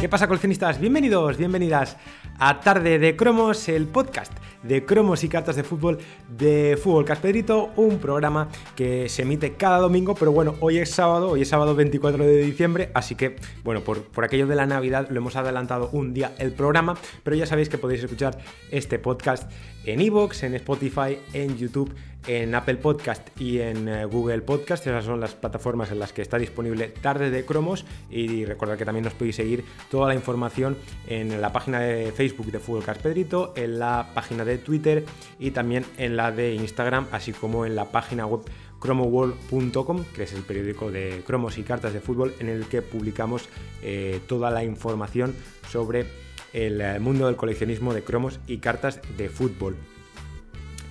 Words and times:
¿Qué 0.00 0.08
pasa, 0.08 0.28
coleccionistas? 0.28 0.78
Bienvenidos, 0.78 1.36
bienvenidas 1.36 1.96
a 2.38 2.60
Tarde 2.60 3.00
de 3.00 3.16
Cromos, 3.16 3.68
el 3.68 3.88
podcast 3.88 4.32
de 4.62 4.84
cromos 4.84 5.24
y 5.24 5.28
cartas 5.28 5.56
de 5.56 5.64
fútbol 5.64 5.98
de 6.28 6.78
Fútbol 6.80 7.04
Caspedrito, 7.04 7.70
un 7.74 7.98
programa 7.98 8.48
que 8.76 9.08
se 9.08 9.22
emite 9.22 9.54
cada 9.54 9.78
domingo, 9.78 10.14
pero 10.14 10.30
bueno, 10.30 10.54
hoy 10.60 10.78
es 10.78 10.90
sábado, 10.90 11.30
hoy 11.30 11.42
es 11.42 11.48
sábado 11.48 11.74
24 11.74 12.24
de 12.24 12.42
diciembre, 12.42 12.92
así 12.94 13.16
que, 13.16 13.36
bueno, 13.64 13.80
por, 13.80 14.02
por 14.04 14.22
aquello 14.22 14.46
de 14.46 14.54
la 14.54 14.66
Navidad 14.66 15.08
lo 15.10 15.18
hemos 15.18 15.34
adelantado 15.34 15.90
un 15.92 16.14
día 16.14 16.32
el 16.38 16.52
programa, 16.52 16.96
pero 17.24 17.34
ya 17.34 17.46
sabéis 17.46 17.68
que 17.68 17.78
podéis 17.78 18.04
escuchar 18.04 18.38
este 18.70 19.00
podcast 19.00 19.50
en 19.84 20.00
Evox, 20.00 20.44
en 20.44 20.54
Spotify, 20.54 21.18
en 21.32 21.56
YouTube, 21.56 21.92
en 22.28 22.54
Apple 22.54 22.76
Podcast 22.76 23.28
y 23.40 23.58
en 23.58 23.88
eh, 23.88 24.04
Google 24.04 24.42
Podcast. 24.42 24.86
Esas 24.86 25.06
son 25.06 25.18
las 25.18 25.34
plataformas 25.34 25.90
en 25.90 25.98
las 25.98 26.12
que 26.12 26.22
está 26.22 26.38
disponible 26.38 26.88
Tarde 26.88 27.30
de 27.30 27.44
Cromos. 27.44 27.84
Y 28.10 28.44
recordad 28.44 28.76
que 28.76 28.84
también 28.84 29.04
nos 29.04 29.14
podéis 29.14 29.36
seguir 29.36 29.64
toda 29.90 30.06
la 30.08 30.14
información 30.14 30.76
en 31.08 31.40
la 31.40 31.52
página 31.52 31.80
de 31.80 32.12
Facebook 32.12 32.52
de 32.52 32.60
Fútbol 32.60 32.84
Caspedrito, 32.84 33.54
en 33.56 33.78
la 33.78 34.10
página 34.14 34.44
de 34.44 34.58
Twitter 34.58 35.04
y 35.40 35.50
también 35.50 35.84
en 35.96 36.16
la 36.16 36.30
de 36.30 36.54
Instagram, 36.54 37.06
así 37.10 37.32
como 37.32 37.64
en 37.64 37.74
la 37.74 37.86
página 37.86 38.26
web 38.26 38.42
chromoworld.com, 38.80 40.04
que 40.14 40.24
es 40.24 40.32
el 40.34 40.42
periódico 40.42 40.90
de 40.90 41.22
cromos 41.26 41.56
y 41.58 41.62
cartas 41.62 41.94
de 41.94 42.00
fútbol 42.00 42.34
en 42.38 42.48
el 42.48 42.66
que 42.66 42.82
publicamos 42.82 43.48
eh, 43.82 44.20
toda 44.28 44.50
la 44.50 44.62
información 44.62 45.34
sobre 45.68 46.06
el 46.52 46.80
eh, 46.80 47.00
mundo 47.00 47.26
del 47.26 47.36
coleccionismo 47.36 47.94
de 47.94 48.02
cromos 48.02 48.38
y 48.46 48.58
cartas 48.58 49.00
de 49.16 49.30
fútbol. 49.30 49.76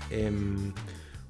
Em, 0.10 0.74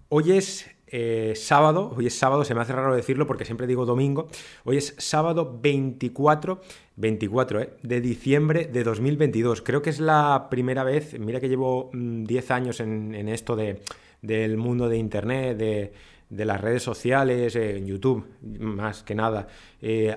hoy 0.10 0.32
es 0.32 0.70
eh, 0.90 1.34
sábado, 1.36 1.94
hoy 1.98 2.08
es 2.08 2.18
sábado, 2.18 2.46
se 2.46 2.56
me 2.56 2.62
hace 2.62 2.74
raro 2.74 2.96
decirlo 2.96 3.28
porque 3.28 3.44
siempre 3.44 3.68
digo 3.68 3.86
domingo, 3.86 4.30
hoy 4.64 4.78
es 4.78 4.96
sábado 4.98 5.60
24, 5.62 6.62
24 6.96 7.62
eh, 7.62 7.70
de 7.84 8.02
diciembre 8.02 8.66
de 8.66 8.84
2022. 8.84 9.62
Creo 9.62 9.82
que 9.82 9.90
es 9.90 10.00
la 10.00 10.48
primera 10.50 10.84
vez, 10.84 11.20
mira 11.20 11.42
que 11.42 11.50
llevo 11.50 11.90
10 11.94 12.50
mm, 12.50 12.54
años 12.54 12.80
en, 12.80 13.28
esto 13.28 13.56
de, 13.56 13.82
del 14.22 14.58
mundo 14.58 14.88
de 14.88 14.98
Internet, 14.98 15.58
de, 15.58 15.92
las 16.30 16.62
redes 16.62 16.84
sociales, 16.84 17.56
en 17.56 17.86
YouTube, 17.86 18.26
más 18.60 19.04
que 19.04 19.16
nada, 19.16 19.48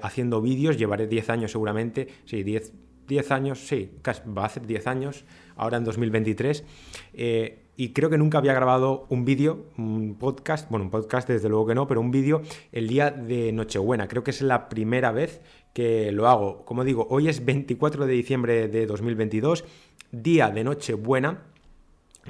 haciendo 0.02 0.40
vídeos, 0.40 0.76
llevaré 0.76 1.06
10 1.06 1.30
años 1.30 1.52
seguramente, 1.52 2.08
sí, 2.24 2.42
10 2.42 2.72
10 3.10 3.32
años, 3.32 3.58
sí, 3.66 3.90
va 4.06 4.42
a 4.42 4.46
hacer 4.46 4.66
10 4.66 4.86
años, 4.86 5.24
ahora 5.56 5.78
en 5.78 5.84
2023. 5.84 6.64
Eh, 7.12 7.64
y 7.76 7.92
creo 7.92 8.08
que 8.08 8.18
nunca 8.18 8.38
había 8.38 8.54
grabado 8.54 9.06
un 9.08 9.24
vídeo, 9.24 9.66
un 9.76 10.14
podcast, 10.16 10.70
bueno, 10.70 10.84
un 10.84 10.90
podcast 10.90 11.28
desde 11.28 11.48
luego 11.48 11.66
que 11.66 11.74
no, 11.74 11.88
pero 11.88 12.00
un 12.00 12.12
vídeo 12.12 12.42
el 12.70 12.86
día 12.86 13.10
de 13.10 13.52
Nochebuena. 13.52 14.06
Creo 14.06 14.22
que 14.22 14.30
es 14.30 14.42
la 14.42 14.68
primera 14.68 15.10
vez 15.10 15.40
que 15.72 16.12
lo 16.12 16.28
hago. 16.28 16.64
Como 16.64 16.84
digo, 16.84 17.08
hoy 17.10 17.28
es 17.28 17.44
24 17.44 18.06
de 18.06 18.12
diciembre 18.12 18.68
de 18.68 18.86
2022, 18.86 19.64
día 20.12 20.50
de 20.50 20.62
Nochebuena. 20.62 21.42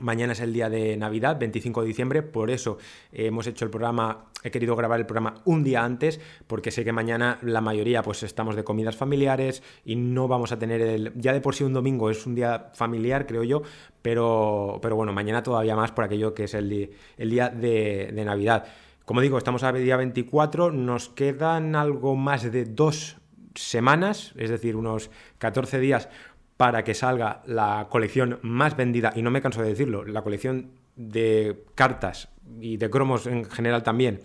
Mañana 0.01 0.33
es 0.33 0.41
el 0.41 0.55
día 0.55 0.71
de 0.71 0.97
Navidad, 0.97 1.39
25 1.39 1.83
de 1.83 1.89
diciembre, 1.89 2.23
por 2.23 2.51
eso 2.51 2.79
hemos 3.13 3.47
hecho 3.47 3.65
el 3.67 3.71
programa, 3.71 4.30
he 4.43 4.51
querido 4.51 4.77
grabar 4.77 5.01
el 5.01 5.07
programa 5.07 5.35
un 5.45 5.65
día 5.65 5.85
antes, 5.85 6.21
porque 6.47 6.71
sé 6.71 6.85
que 6.85 6.93
mañana 6.93 7.39
la 7.43 7.61
mayoría 7.61 8.03
pues 8.03 8.23
estamos 8.23 8.57
de 8.57 8.65
comidas 8.65 8.97
familiares 8.97 9.63
y 9.85 9.97
no 9.97 10.29
vamos 10.29 10.53
a 10.53 10.59
tener 10.59 10.81
el... 10.81 11.13
Ya 11.17 11.33
de 11.33 11.41
por 11.41 11.55
sí 11.55 11.65
un 11.65 11.73
domingo 11.73 12.11
es 12.11 12.27
un 12.27 12.35
día 12.35 12.71
familiar, 12.75 13.27
creo 13.27 13.45
yo, 13.45 13.63
pero, 14.03 14.79
pero 14.83 14.97
bueno, 14.97 15.13
mañana 15.13 15.43
todavía 15.43 15.77
más 15.77 15.93
por 15.93 16.05
aquello 16.05 16.35
que 16.35 16.45
es 16.45 16.55
el, 16.55 16.91
el 17.17 17.31
día 17.31 17.49
de, 17.49 18.11
de 18.13 18.25
Navidad. 18.25 18.67
Como 19.05 19.21
digo, 19.21 19.39
estamos 19.39 19.63
a 19.65 19.73
día 19.73 19.97
24, 19.97 20.71
nos 20.71 21.09
quedan 21.09 21.75
algo 21.75 22.15
más 22.17 22.51
de 22.51 22.65
dos 22.65 23.17
semanas, 23.55 24.33
es 24.37 24.51
decir, 24.51 24.77
unos 24.77 25.11
14 25.39 25.81
días 25.81 26.09
para 26.57 26.85
que 26.85 26.95
salga 26.95 27.43
la 27.47 27.89
colección 27.91 28.39
más 28.43 28.77
vendida, 28.77 29.13
y 29.17 29.23
no 29.23 29.31
me 29.31 29.41
canso 29.43 29.63
de 29.63 29.71
decirlo, 29.71 30.05
la 30.05 30.23
colección 30.23 30.73
de 30.95 31.65
cartas 31.75 32.29
y 32.61 32.77
de 32.77 32.91
cromos 32.91 33.27
en 33.27 33.45
general 33.45 33.83
también, 33.83 34.21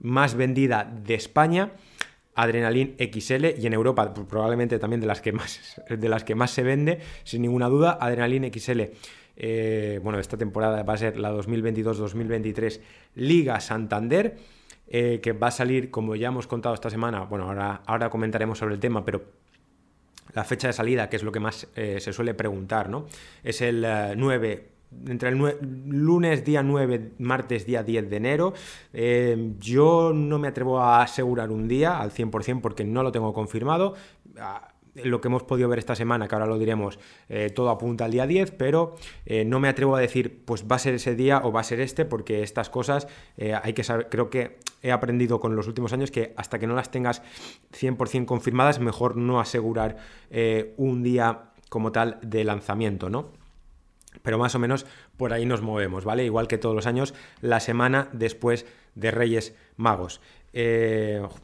más 0.00 0.34
vendida 0.34 0.84
de 0.84 1.14
España, 1.14 1.72
Adrenalin 2.34 2.96
XL, 2.98 3.58
y 3.58 3.66
en 3.66 3.72
Europa 3.72 4.12
pues, 4.12 4.26
probablemente 4.26 4.78
también 4.78 5.00
de 5.00 5.06
las 5.06 5.20
que 5.20 5.32
más, 5.32 5.80
de 5.88 6.08
las 6.08 6.24
que 6.24 6.34
más 6.34 6.50
se 6.50 6.62
vende, 6.62 7.00
sin 7.24 7.42
ninguna 7.42 7.68
duda, 7.68 7.98
Adrenalin 8.00 8.50
XL. 8.52 8.82
Eh, 9.36 10.00
bueno, 10.02 10.18
esta 10.20 10.36
temporada 10.36 10.82
va 10.82 10.94
a 10.94 10.98
ser 10.98 11.18
la 11.18 11.32
2022-2023 11.32 12.80
Liga 13.16 13.60
Santander, 13.60 14.36
eh, 14.86 15.20
que 15.22 15.32
va 15.32 15.48
a 15.48 15.50
salir, 15.50 15.90
como 15.90 16.14
ya 16.14 16.28
hemos 16.28 16.46
contado 16.46 16.74
esta 16.74 16.90
semana, 16.90 17.22
bueno, 17.22 17.46
ahora, 17.46 17.82
ahora 17.86 18.10
comentaremos 18.10 18.58
sobre 18.58 18.74
el 18.74 18.80
tema, 18.80 19.04
pero 19.04 19.24
la 20.34 20.44
fecha 20.44 20.66
de 20.66 20.72
salida, 20.72 21.08
que 21.08 21.16
es 21.16 21.22
lo 21.22 21.32
que 21.32 21.40
más 21.40 21.68
eh, 21.76 21.98
se 22.00 22.12
suele 22.12 22.34
preguntar, 22.34 22.88
¿no? 22.88 23.06
Es 23.42 23.60
el 23.60 23.86
9 24.16 24.52
eh, 24.52 24.68
entre 25.08 25.30
el 25.30 25.38
lunes 25.86 26.44
día 26.44 26.62
9, 26.62 27.12
martes 27.18 27.66
día 27.66 27.82
10 27.82 28.10
de 28.10 28.16
enero. 28.16 28.54
Eh, 28.92 29.52
yo 29.58 30.12
no 30.14 30.38
me 30.38 30.48
atrevo 30.48 30.80
a 30.80 31.02
asegurar 31.02 31.50
un 31.50 31.68
día 31.68 32.00
al 32.00 32.10
100% 32.10 32.60
porque 32.60 32.84
no 32.84 33.02
lo 33.02 33.12
tengo 33.12 33.32
confirmado. 33.32 33.94
Ah, 34.38 34.74
lo 34.94 35.20
que 35.20 35.28
hemos 35.28 35.42
podido 35.42 35.68
ver 35.68 35.78
esta 35.78 35.94
semana, 35.94 36.28
que 36.28 36.34
ahora 36.34 36.46
lo 36.46 36.58
diremos, 36.58 36.98
eh, 37.28 37.50
todo 37.50 37.70
apunta 37.70 38.04
al 38.04 38.12
día 38.12 38.26
10, 38.26 38.52
pero 38.52 38.94
eh, 39.26 39.44
no 39.44 39.60
me 39.60 39.68
atrevo 39.68 39.96
a 39.96 40.00
decir, 40.00 40.42
pues 40.44 40.64
va 40.70 40.76
a 40.76 40.78
ser 40.78 40.94
ese 40.94 41.16
día 41.16 41.40
o 41.44 41.52
va 41.52 41.60
a 41.60 41.64
ser 41.64 41.80
este, 41.80 42.04
porque 42.04 42.42
estas 42.42 42.70
cosas 42.70 43.08
eh, 43.36 43.54
hay 43.60 43.72
que 43.72 43.82
saber, 43.82 44.08
creo 44.08 44.30
que 44.30 44.58
he 44.82 44.92
aprendido 44.92 45.40
con 45.40 45.56
los 45.56 45.66
últimos 45.66 45.92
años 45.92 46.10
que 46.10 46.32
hasta 46.36 46.58
que 46.58 46.66
no 46.66 46.74
las 46.74 46.90
tengas 46.90 47.22
100% 47.72 48.26
confirmadas, 48.26 48.78
mejor 48.78 49.16
no 49.16 49.40
asegurar 49.40 49.96
un 50.76 51.02
día 51.02 51.52
como 51.68 51.90
tal 51.90 52.18
de 52.22 52.44
lanzamiento, 52.44 53.08
¿no? 53.08 53.43
Pero 54.22 54.38
más 54.38 54.54
o 54.54 54.58
menos 54.58 54.86
por 55.16 55.32
ahí 55.32 55.46
nos 55.46 55.62
movemos, 55.62 56.04
¿vale? 56.04 56.24
Igual 56.24 56.48
que 56.48 56.58
todos 56.58 56.74
los 56.74 56.86
años, 56.86 57.14
la 57.40 57.60
semana 57.60 58.08
después 58.12 58.66
de 58.94 59.10
Reyes 59.10 59.54
Magos. 59.76 60.20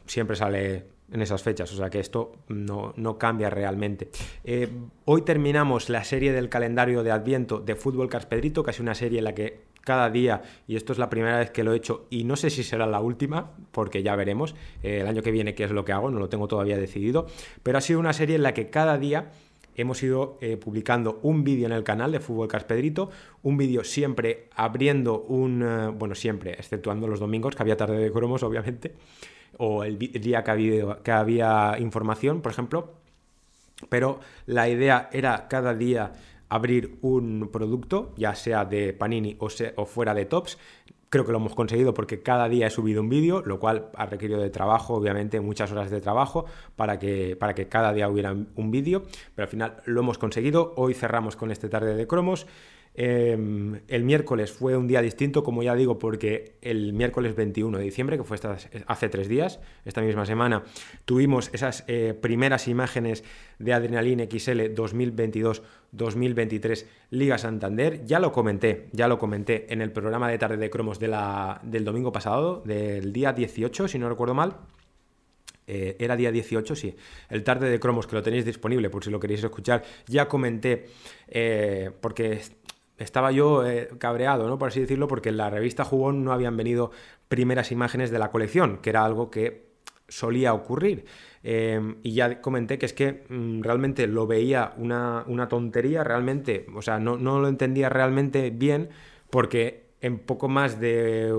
siempre 0.05 0.35
sale 0.35 0.85
en 1.11 1.21
esas 1.21 1.43
fechas, 1.43 1.71
o 1.73 1.75
sea 1.75 1.89
que 1.89 1.99
esto 1.99 2.31
no, 2.47 3.17
cambia 3.17 3.49
realmente. 3.49 4.09
Eh, 4.43 4.69
hoy 5.05 5.21
terminamos 5.23 5.89
la 5.89 6.03
serie 6.03 6.31
del 6.31 6.49
calendario 6.49 7.03
de 7.03 7.11
Adviento 7.11 7.59
de 7.59 7.75
Fútbol 7.75 8.09
Carpedrito, 8.09 8.63
casi 8.63 8.81
una 8.81 8.95
serie 8.95 9.19
en 9.19 9.25
la 9.25 9.35
que 9.35 9.71
cada 9.81 10.09
día, 10.09 10.43
y 10.67 10.75
esto 10.75 10.93
es 10.93 10.99
la 10.99 11.09
primera 11.09 11.39
vez 11.39 11.49
que 11.49 11.63
lo 11.63 11.73
he 11.73 11.77
hecho, 11.77 12.05
y 12.09 12.23
no 12.23 12.35
sé 12.35 12.49
si 12.49 12.63
será 12.63 12.85
la 12.85 13.01
última, 13.01 13.51
porque 13.71 14.03
ya 14.03 14.15
veremos 14.15 14.55
eh, 14.83 14.99
el 15.01 15.07
año 15.07 15.21
que 15.21 15.31
viene 15.31 15.53
qué 15.53 15.65
es 15.65 15.71
lo 15.71 15.83
que 15.83 15.91
hago, 15.91 16.11
no 16.11 16.19
lo 16.19 16.29
tengo 16.29 16.47
todavía 16.47 16.77
decidido, 16.77 17.25
pero 17.63 17.77
ha 17.77 17.81
sido 17.81 17.99
una 17.99 18.13
serie 18.13 18.35
en 18.35 18.43
la 18.43 18.53
que 18.53 18.69
cada 18.69 18.97
día 18.97 19.31
hemos 19.75 20.01
ido 20.03 20.37
eh, 20.41 20.57
publicando 20.57 21.19
un 21.23 21.43
vídeo 21.43 21.65
en 21.65 21.71
el 21.71 21.83
canal 21.83 22.11
de 22.11 22.19
Fútbol 22.19 22.47
Carpedrito, 22.47 23.09
un 23.43 23.57
vídeo 23.57 23.83
siempre 23.83 24.49
abriendo 24.55 25.21
un, 25.21 25.95
bueno, 25.97 26.15
siempre, 26.15 26.53
exceptuando 26.53 27.07
los 27.07 27.19
domingos, 27.19 27.55
que 27.55 27.63
había 27.63 27.77
tarde 27.77 27.97
de 27.97 28.11
cromos, 28.11 28.43
obviamente, 28.43 28.95
o 29.57 29.83
el 29.83 29.97
día 29.97 30.43
que 30.43 30.51
había, 30.51 30.97
que 31.03 31.11
había 31.11 31.75
información, 31.79 32.41
por 32.41 32.51
ejemplo, 32.51 33.01
pero 33.89 34.19
la 34.45 34.69
idea 34.69 35.09
era 35.11 35.47
cada 35.47 35.73
día 35.73 36.13
abrir 36.49 36.97
un 37.01 37.49
producto, 37.51 38.13
ya 38.17 38.35
sea 38.35 38.65
de 38.65 38.93
Panini 38.93 39.37
o, 39.39 39.85
fuera 39.85 40.13
de 40.13 40.25
Tops. 40.25 40.57
Creo 41.11 41.25
que 41.25 41.33
lo 41.33 41.39
hemos 41.39 41.55
conseguido 41.55 41.93
porque 41.93 42.23
cada 42.23 42.47
día 42.47 42.67
he 42.67 42.69
subido 42.69 43.01
un 43.01 43.09
vídeo, 43.09 43.41
lo 43.45 43.59
cual 43.59 43.89
ha 43.97 44.05
requerido 44.05 44.39
de 44.39 44.49
trabajo, 44.49 44.93
obviamente 44.93 45.41
muchas 45.41 45.69
horas 45.69 45.91
de 45.91 45.99
trabajo 45.99 46.45
para 46.77 46.99
que, 46.99 47.35
para 47.35 47.53
que 47.53 47.67
cada 47.67 47.91
día 47.91 48.07
hubiera 48.07 48.31
un 48.31 48.71
vídeo, 48.71 49.03
pero 49.35 49.43
al 49.43 49.49
final 49.49 49.81
lo 49.83 49.99
hemos 49.99 50.17
conseguido. 50.17 50.73
Hoy 50.77 50.93
cerramos 50.93 51.35
con 51.35 51.51
este 51.51 51.67
tarde 51.67 51.95
de 51.95 52.07
cromos. 52.07 52.47
Em, 52.93 53.79
el 53.87 54.03
miércoles 54.03 54.51
fue 54.51 54.75
un 54.75 54.85
día 54.85 55.01
distinto, 55.01 55.43
como 55.43 55.63
ya 55.63 55.75
digo, 55.75 55.97
porque 55.97 56.57
el 56.61 56.91
miércoles 56.91 57.35
21 57.35 57.77
de 57.77 57.85
diciembre, 57.85 58.17
que 58.17 58.25
fue 58.25 58.37
hace 58.85 59.09
tres 59.09 59.29
días, 59.29 59.61
esta 59.85 60.01
misma 60.01 60.25
semana, 60.25 60.63
tuvimos 61.05 61.49
esas 61.53 61.85
eh, 61.87 62.13
primeras 62.19 62.67
imágenes 62.67 63.23
de 63.59 63.71
Adrenalin 63.73 64.27
XL 64.29 64.73
2022-2023 64.75 66.85
Liga 67.11 67.37
Santander. 67.37 68.03
Ya 68.05 68.19
lo 68.19 68.33
comenté, 68.33 68.89
ya 68.91 69.07
lo 69.07 69.17
comenté 69.17 69.71
en 69.71 69.81
el 69.81 69.91
programa 69.91 70.29
de 70.29 70.37
tarde 70.37 70.57
de 70.57 70.69
cromos 70.69 70.99
del 70.99 71.85
domingo 71.85 72.11
pasado, 72.11 72.61
del 72.65 73.13
día 73.13 73.31
18, 73.31 73.87
si 73.87 73.99
no 73.99 74.09
recuerdo 74.09 74.33
mal. 74.33 74.57
Eh, 75.73 75.95
era 75.99 76.17
día 76.17 76.31
18, 76.31 76.75
sí. 76.75 76.93
El 77.29 77.43
tarde 77.43 77.69
de 77.69 77.79
cromos, 77.79 78.05
que 78.05 78.15
lo 78.15 78.21
tenéis 78.21 78.43
disponible 78.43 78.89
por 78.89 79.05
si 79.05 79.09
lo 79.09 79.21
queréis 79.21 79.41
escuchar. 79.41 79.83
Ya 80.07 80.27
comenté, 80.27 80.87
eh, 81.29 81.91
porque 82.01 82.41
estaba 83.01 83.31
yo 83.31 83.65
eh, 83.65 83.89
cabreado, 83.97 84.47
¿no? 84.47 84.57
Por 84.57 84.69
así 84.69 84.79
decirlo, 84.79 85.07
porque 85.07 85.29
en 85.29 85.37
la 85.37 85.49
revista 85.49 85.83
Jugón 85.83 86.23
no 86.23 86.31
habían 86.31 86.55
venido 86.57 86.91
primeras 87.27 87.71
imágenes 87.71 88.11
de 88.11 88.19
la 88.19 88.31
colección, 88.31 88.77
que 88.77 88.89
era 88.89 89.03
algo 89.05 89.31
que 89.31 89.71
solía 90.07 90.53
ocurrir. 90.53 91.05
Em, 91.43 91.97
y 92.03 92.13
ya 92.13 92.41
comenté 92.41 92.77
que 92.77 92.85
es 92.85 92.93
que 92.93 93.23
mm, 93.29 93.61
realmente 93.61 94.05
lo 94.07 94.27
veía 94.27 94.73
una, 94.77 95.47
tontería, 95.49 96.03
realmente, 96.03 96.67
o 96.75 96.81
sea, 96.81 96.99
no, 96.99 97.17
no, 97.17 97.39
lo 97.39 97.47
entendía 97.47 97.89
realmente 97.89 98.49
bien, 98.51 98.89
porque 99.29 99.91
en 100.01 100.19
poco 100.19 100.49
más 100.49 100.79
de 100.79 101.33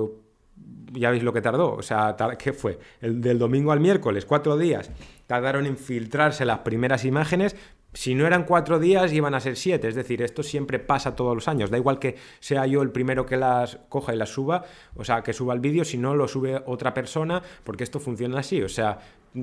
ya 0.92 1.10
veis 1.10 1.22
lo 1.22 1.32
que 1.32 1.40
tardó. 1.40 1.74
O 1.74 1.82
sea, 1.82 2.16
¿qué 2.38 2.52
fue? 2.52 2.78
El 3.00 3.20
del 3.20 3.38
domingo 3.38 3.72
al 3.72 3.80
miércoles, 3.80 4.24
cuatro 4.24 4.56
días. 4.56 4.90
Tardaron 5.26 5.66
en 5.66 5.76
filtrarse 5.76 6.44
las 6.44 6.60
primeras 6.60 7.04
imágenes. 7.04 7.56
Si 7.94 8.14
no 8.14 8.26
eran 8.26 8.44
cuatro 8.44 8.78
días, 8.78 9.12
iban 9.12 9.34
a 9.34 9.40
ser 9.40 9.56
siete. 9.56 9.88
Es 9.88 9.94
decir, 9.94 10.22
esto 10.22 10.42
siempre 10.42 10.78
pasa 10.78 11.14
todos 11.14 11.34
los 11.34 11.48
años. 11.48 11.70
Da 11.70 11.76
igual 11.76 11.98
que 11.98 12.16
sea 12.40 12.66
yo 12.66 12.82
el 12.82 12.90
primero 12.90 13.26
que 13.26 13.36
las 13.36 13.78
coja 13.88 14.14
y 14.14 14.16
las 14.16 14.30
suba, 14.30 14.64
o 14.94 15.04
sea, 15.04 15.22
que 15.22 15.32
suba 15.32 15.54
el 15.54 15.60
vídeo, 15.60 15.84
si 15.84 15.98
no 15.98 16.14
lo 16.14 16.26
sube 16.26 16.62
otra 16.66 16.94
persona, 16.94 17.42
porque 17.64 17.84
esto 17.84 18.00
funciona 18.00 18.40
así. 18.40 18.62
O 18.62 18.68
sea, 18.68 18.98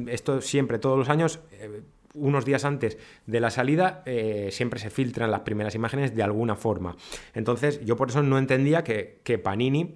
esto 0.07 0.41
siempre, 0.41 0.79
todos 0.79 0.97
los 0.97 1.09
años. 1.09 1.39
Eh, 1.53 1.81
unos 2.15 2.43
días 2.43 2.65
antes 2.65 2.97
de 3.27 3.39
la 3.39 3.51
salida 3.51 4.01
eh, 4.07 4.49
siempre 4.51 4.79
se 4.79 4.89
filtran 4.89 5.29
las 5.29 5.41
primeras 5.41 5.75
imágenes 5.75 6.15
de 6.15 6.23
alguna 6.23 6.55
forma. 6.55 6.95
Entonces 7.35 7.85
yo 7.85 7.95
por 7.95 8.09
eso 8.09 8.23
no 8.23 8.39
entendía 8.39 8.83
que, 8.83 9.19
que 9.23 9.37
Panini 9.37 9.95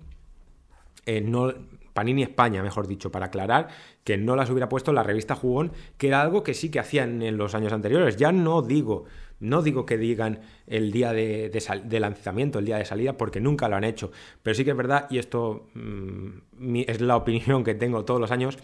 eh, 1.05 1.21
no, 1.21 1.53
Panini 1.93 2.23
España, 2.23 2.63
mejor 2.63 2.87
dicho, 2.87 3.11
para 3.11 3.27
aclarar 3.27 3.69
que 4.03 4.17
no 4.17 4.35
las 4.35 4.49
hubiera 4.49 4.69
puesto 4.69 4.91
la 4.93 5.03
revista 5.03 5.35
Jugón, 5.35 5.71
que 5.97 6.07
era 6.07 6.21
algo 6.21 6.43
que 6.43 6.53
sí 6.53 6.69
que 6.69 6.79
hacían 6.79 7.21
en 7.21 7.37
los 7.37 7.55
años 7.55 7.71
anteriores. 7.71 8.17
Ya 8.17 8.31
no 8.31 8.61
digo, 8.61 9.05
no 9.39 9.61
digo 9.61 9.85
que 9.85 9.97
digan 9.97 10.39
el 10.67 10.91
día 10.91 11.13
de, 11.13 11.51
lanzamiento, 11.99 12.59
el 12.59 12.65
día 12.65 12.77
de 12.77 12.85
salida, 12.85 13.13
porque 13.17 13.39
nunca 13.39 13.69
lo 13.69 13.75
han 13.75 13.83
hecho. 13.83 14.11
Pero 14.41 14.55
sí 14.55 14.65
que 14.65 14.71
es 14.71 14.77
verdad, 14.77 15.07
y 15.09 15.19
esto 15.19 15.67
mm, 15.75 16.75
es 16.87 17.01
la 17.01 17.15
opinión 17.15 17.63
que 17.63 17.75
tengo 17.75 18.05
todos 18.05 18.19
los 18.19 18.31
años, 18.31 18.57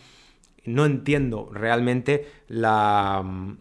no 0.66 0.86
entiendo 0.86 1.50
realmente 1.54 2.28
la, 2.48 3.56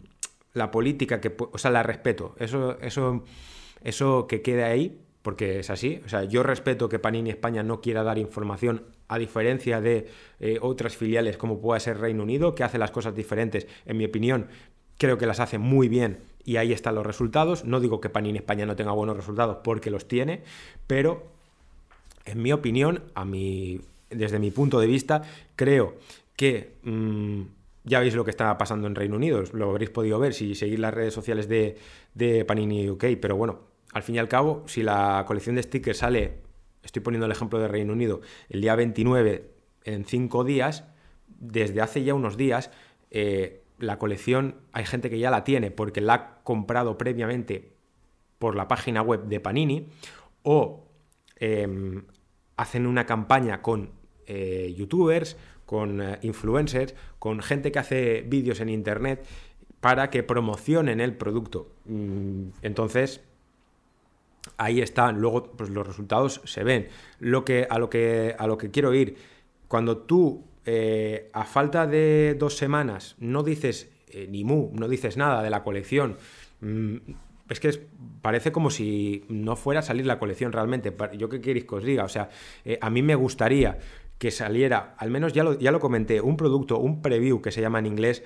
la 0.53 0.71
política 0.71 1.21
que, 1.21 1.35
o 1.37 1.57
sea, 1.57 1.71
la 1.71 1.83
respeto. 1.83 2.35
Eso, 2.39 2.79
eso, 2.81 3.23
eso 3.83 4.27
que 4.27 4.41
quede 4.41 4.63
ahí, 4.63 4.99
porque 5.21 5.59
es 5.59 5.69
así. 5.69 6.01
O 6.05 6.09
sea, 6.09 6.23
yo 6.23 6.43
respeto 6.43 6.89
que 6.89 6.99
Panini 6.99 7.29
España 7.29 7.63
no 7.63 7.81
quiera 7.81 8.03
dar 8.03 8.17
información 8.17 8.83
a 9.07 9.17
diferencia 9.17 9.81
de 9.81 10.07
eh, 10.39 10.59
otras 10.61 10.95
filiales 10.95 11.37
como 11.37 11.59
pueda 11.59 11.79
ser 11.79 11.99
Reino 11.99 12.23
Unido, 12.23 12.55
que 12.55 12.63
hace 12.63 12.77
las 12.77 12.91
cosas 12.91 13.15
diferentes. 13.15 13.67
En 13.85 13.97
mi 13.97 14.05
opinión, 14.05 14.47
creo 14.97 15.17
que 15.17 15.25
las 15.25 15.39
hace 15.39 15.57
muy 15.57 15.89
bien 15.89 16.19
y 16.45 16.57
ahí 16.57 16.71
están 16.71 16.95
los 16.95 17.05
resultados. 17.05 17.65
No 17.65 17.79
digo 17.79 17.99
que 17.99 18.09
Panini 18.09 18.37
España 18.37 18.65
no 18.65 18.75
tenga 18.75 18.91
buenos 18.91 19.17
resultados 19.17 19.57
porque 19.63 19.91
los 19.91 20.07
tiene, 20.07 20.43
pero 20.87 21.27
en 22.25 22.41
mi 22.41 22.51
opinión, 22.53 23.03
a 23.15 23.25
mi, 23.25 23.81
desde 24.09 24.39
mi 24.39 24.51
punto 24.51 24.79
de 24.79 24.87
vista, 24.87 25.23
creo 25.55 25.95
que... 26.35 26.73
Mm, 26.83 27.41
ya 27.85 28.01
veis 28.01 28.13
lo 28.13 28.23
que 28.23 28.29
está 28.29 28.55
pasando 28.57 28.87
en 28.87 28.93
Reino 28.93 29.15
Unido, 29.15 29.41
lo 29.53 29.71
habréis 29.71 29.89
podido 29.89 30.19
ver 30.19 30.33
si 30.33 30.53
seguís 30.53 30.77
las 30.77 30.93
redes 30.93 31.13
sociales 31.13 31.47
de, 31.47 31.77
de 32.13 32.45
Panini 32.45 32.89
UK, 32.89 33.05
pero 33.19 33.35
bueno, 33.35 33.61
al 33.93 34.03
fin 34.03 34.15
y 34.15 34.19
al 34.19 34.27
cabo, 34.27 34.63
si 34.67 34.83
la 34.83 35.23
colección 35.27 35.55
de 35.55 35.63
stickers 35.63 35.99
sale, 35.99 36.41
estoy 36.83 37.01
poniendo 37.01 37.25
el 37.25 37.31
ejemplo 37.31 37.59
de 37.59 37.67
Reino 37.67 37.93
Unido, 37.93 38.21
el 38.49 38.61
día 38.61 38.75
29 38.75 39.49
en 39.83 40.05
5 40.05 40.43
días, 40.43 40.85
desde 41.27 41.81
hace 41.81 42.03
ya 42.03 42.13
unos 42.13 42.37
días, 42.37 42.71
eh, 43.11 43.63
la 43.79 43.97
colección 43.97 44.55
hay 44.73 44.85
gente 44.85 45.09
que 45.09 45.19
ya 45.19 45.31
la 45.31 45.43
tiene 45.43 45.71
porque 45.71 46.01
la 46.01 46.13
ha 46.13 46.43
comprado 46.43 46.97
previamente 46.97 47.71
por 48.37 48.55
la 48.55 48.67
página 48.67 49.01
web 49.01 49.25
de 49.25 49.39
Panini 49.39 49.87
o 50.43 50.85
em, 51.37 52.03
hacen 52.57 52.85
una 52.87 53.05
campaña 53.05 53.61
con 53.61 53.91
eh, 54.27 54.73
youtubers, 54.77 55.37
con 55.65 56.01
eh, 56.01 56.19
influencers, 56.21 56.93
con 57.19 57.41
gente 57.41 57.71
que 57.71 57.79
hace 57.79 58.21
vídeos 58.27 58.59
en 58.59 58.69
internet 58.69 59.25
para 59.79 60.09
que 60.09 60.23
promocionen 60.23 60.99
el 60.99 61.15
producto. 61.15 61.71
Mm, 61.85 62.49
entonces, 62.61 63.21
ahí 64.59 64.81
están, 64.81 65.19
luego 65.19 65.51
pues, 65.53 65.71
los 65.71 65.87
resultados 65.87 66.41
se 66.43 66.63
ven. 66.63 66.89
Lo 67.19 67.43
que, 67.43 67.65
a, 67.67 67.79
lo 67.79 67.89
que, 67.89 68.35
a 68.37 68.45
lo 68.45 68.57
que 68.57 68.69
quiero 68.69 68.93
ir, 68.93 69.15
cuando 69.67 69.97
tú 69.97 70.45
eh, 70.65 71.31
a 71.33 71.45
falta 71.45 71.87
de 71.87 72.35
dos 72.37 72.57
semanas 72.57 73.15
no 73.19 73.41
dices 73.41 73.89
eh, 74.11 74.27
ni 74.29 74.43
mu, 74.43 74.69
no 74.73 74.87
dices 74.87 75.17
nada 75.17 75.41
de 75.41 75.49
la 75.49 75.63
colección, 75.63 76.17
mm, 76.61 76.95
es 77.49 77.59
que 77.59 77.71
parece 78.21 78.51
como 78.51 78.69
si 78.69 79.25
no 79.29 79.55
fuera 79.55 79.79
a 79.79 79.83
salir 79.83 80.05
la 80.05 80.19
colección 80.19 80.51
realmente. 80.51 80.93
¿Yo 81.17 81.29
qué 81.29 81.41
queréis 81.41 81.65
que 81.65 81.75
os 81.75 81.83
diga? 81.83 82.03
O 82.03 82.09
sea, 82.09 82.29
eh, 82.65 82.77
a 82.81 82.89
mí 82.89 83.01
me 83.01 83.15
gustaría 83.15 83.79
que 84.19 84.31
saliera, 84.31 84.95
al 84.97 85.09
menos 85.11 85.31
ya 85.31 85.45
lo, 85.45 85.57
ya 85.57 85.71
lo 85.71 85.79
comenté, 85.79 86.19
un 86.19 86.35
producto, 86.35 86.77
un 86.77 87.01
preview 87.01 87.41
que 87.41 87.53
se 87.53 87.61
llama 87.61 87.79
en 87.79 87.85
inglés, 87.85 88.21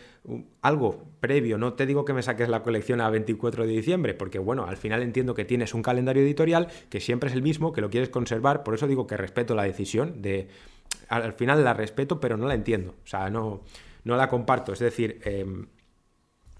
algo 0.64 1.06
previo. 1.20 1.60
No 1.60 1.74
te 1.74 1.86
digo 1.86 2.04
que 2.04 2.14
me 2.14 2.24
saques 2.24 2.50
la 2.50 2.64
colección 2.64 3.00
a 3.00 3.12
24 3.12 3.68
de 3.68 3.72
diciembre, 3.72 4.16
porque 4.16 4.40
bueno, 4.40 4.66
al 4.66 4.76
final 4.76 5.04
entiendo 5.04 5.36
que 5.36 5.46
tienes 5.46 5.76
un 5.76 5.84
calendario 5.84 6.24
editorial 6.24 6.68
que 6.90 7.00
siempre 7.00 7.30
es 7.30 7.36
el 7.36 7.44
mismo, 7.44 7.74
que 7.74 7.82
lo 7.82 7.92
quieres 7.92 8.10
conservar, 8.10 8.64
por 8.64 8.74
eso 8.74 8.88
digo 8.88 9.06
que 9.06 9.18
respeto 9.18 9.54
la 9.54 9.64
decisión 9.64 10.22
de... 10.24 10.48
Al 11.10 11.34
final 11.34 11.64
la 11.64 11.76
respeto, 11.76 12.20
pero 12.20 12.38
no 12.38 12.48
la 12.48 12.56
entiendo, 12.56 12.96
o 13.04 13.08
sea, 13.08 13.30
no, 13.30 13.62
no 14.04 14.18
la 14.18 14.30
comparto. 14.30 14.74
Es 14.74 14.80
decir, 14.80 15.20
em, 15.26 15.68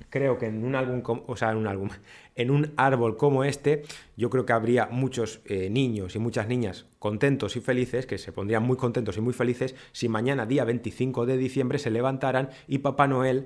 creo 0.10 0.38
que 0.38 0.48
en 0.48 0.64
un 0.64 0.76
álbum, 0.76 1.24
o 1.28 1.36
sea, 1.36 1.52
en 1.52 1.58
un 1.58 1.68
álbum, 1.68 1.90
en 2.36 2.52
un 2.52 2.74
árbol 2.78 3.18
como 3.18 3.44
este, 3.44 3.84
yo 4.18 4.30
creo 4.30 4.46
que 4.46 4.54
habría 4.54 4.88
muchos 4.88 5.42
eh, 5.46 5.70
niños 5.70 6.16
y 6.16 6.20
muchas 6.20 6.48
niñas 6.48 6.86
contentos 7.00 7.56
y 7.56 7.62
felices, 7.62 8.06
que 8.06 8.18
se 8.18 8.32
pondrían 8.32 8.64
muy 8.64 8.78
contentos 8.78 9.18
y 9.18 9.22
muy 9.22 9.34
felices 9.34 9.76
si 9.92 10.10
mañana, 10.10 10.46
día 10.46 10.64
25 10.64 11.26
de 11.26 11.38
diciembre, 11.38 11.80
se 11.80 11.92
levantaran 11.92 12.50
y 12.68 12.80
Papá 12.80 13.08
Noel 13.08 13.46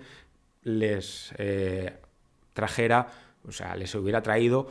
les 0.64 1.34
eh, 1.38 1.94
trajera, 2.54 3.08
o 3.48 3.52
sea, 3.52 3.76
les 3.76 3.94
hubiera 3.96 4.22
traído 4.22 4.68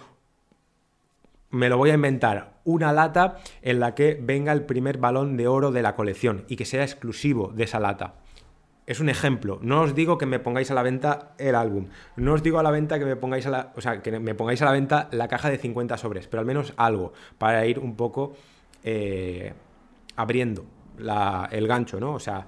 me 1.50 1.68
lo 1.68 1.78
voy 1.78 1.90
a 1.90 1.94
inventar, 1.94 2.60
una 2.64 2.92
lata 2.92 3.38
en 3.62 3.80
la 3.80 3.94
que 3.94 4.18
venga 4.20 4.52
el 4.52 4.64
primer 4.64 4.98
balón 4.98 5.36
de 5.36 5.48
oro 5.48 5.70
de 5.70 5.82
la 5.82 5.94
colección 5.94 6.44
y 6.48 6.56
que 6.56 6.64
sea 6.64 6.82
exclusivo 6.82 7.52
de 7.54 7.64
esa 7.64 7.80
lata 7.80 8.16
es 8.86 9.00
un 9.00 9.08
ejemplo. 9.08 9.58
No 9.62 9.82
os 9.82 9.94
digo 9.94 10.16
que 10.16 10.26
me 10.26 10.38
pongáis 10.38 10.70
a 10.70 10.74
la 10.74 10.82
venta 10.82 11.34
el 11.38 11.54
álbum. 11.54 11.88
No 12.16 12.34
os 12.34 12.42
digo 12.42 12.58
a 12.58 12.62
la 12.62 12.70
venta 12.70 12.98
que 12.98 13.04
me 13.04 13.16
pongáis 13.16 13.46
a 13.46 13.50
la, 13.50 13.72
o 13.76 13.80
sea, 13.80 14.00
que 14.00 14.18
me 14.18 14.34
pongáis 14.34 14.62
a 14.62 14.64
la 14.64 14.72
venta 14.72 15.08
la 15.12 15.28
caja 15.28 15.50
de 15.50 15.58
50 15.58 15.96
sobres, 15.98 16.28
pero 16.28 16.40
al 16.40 16.46
menos 16.46 16.72
algo 16.76 17.12
para 17.38 17.66
ir 17.66 17.78
un 17.78 17.96
poco 17.96 18.34
eh, 18.84 19.52
abriendo 20.14 20.64
el 21.50 21.68
gancho, 21.68 22.00
¿no? 22.00 22.14
O 22.14 22.20
sea, 22.20 22.46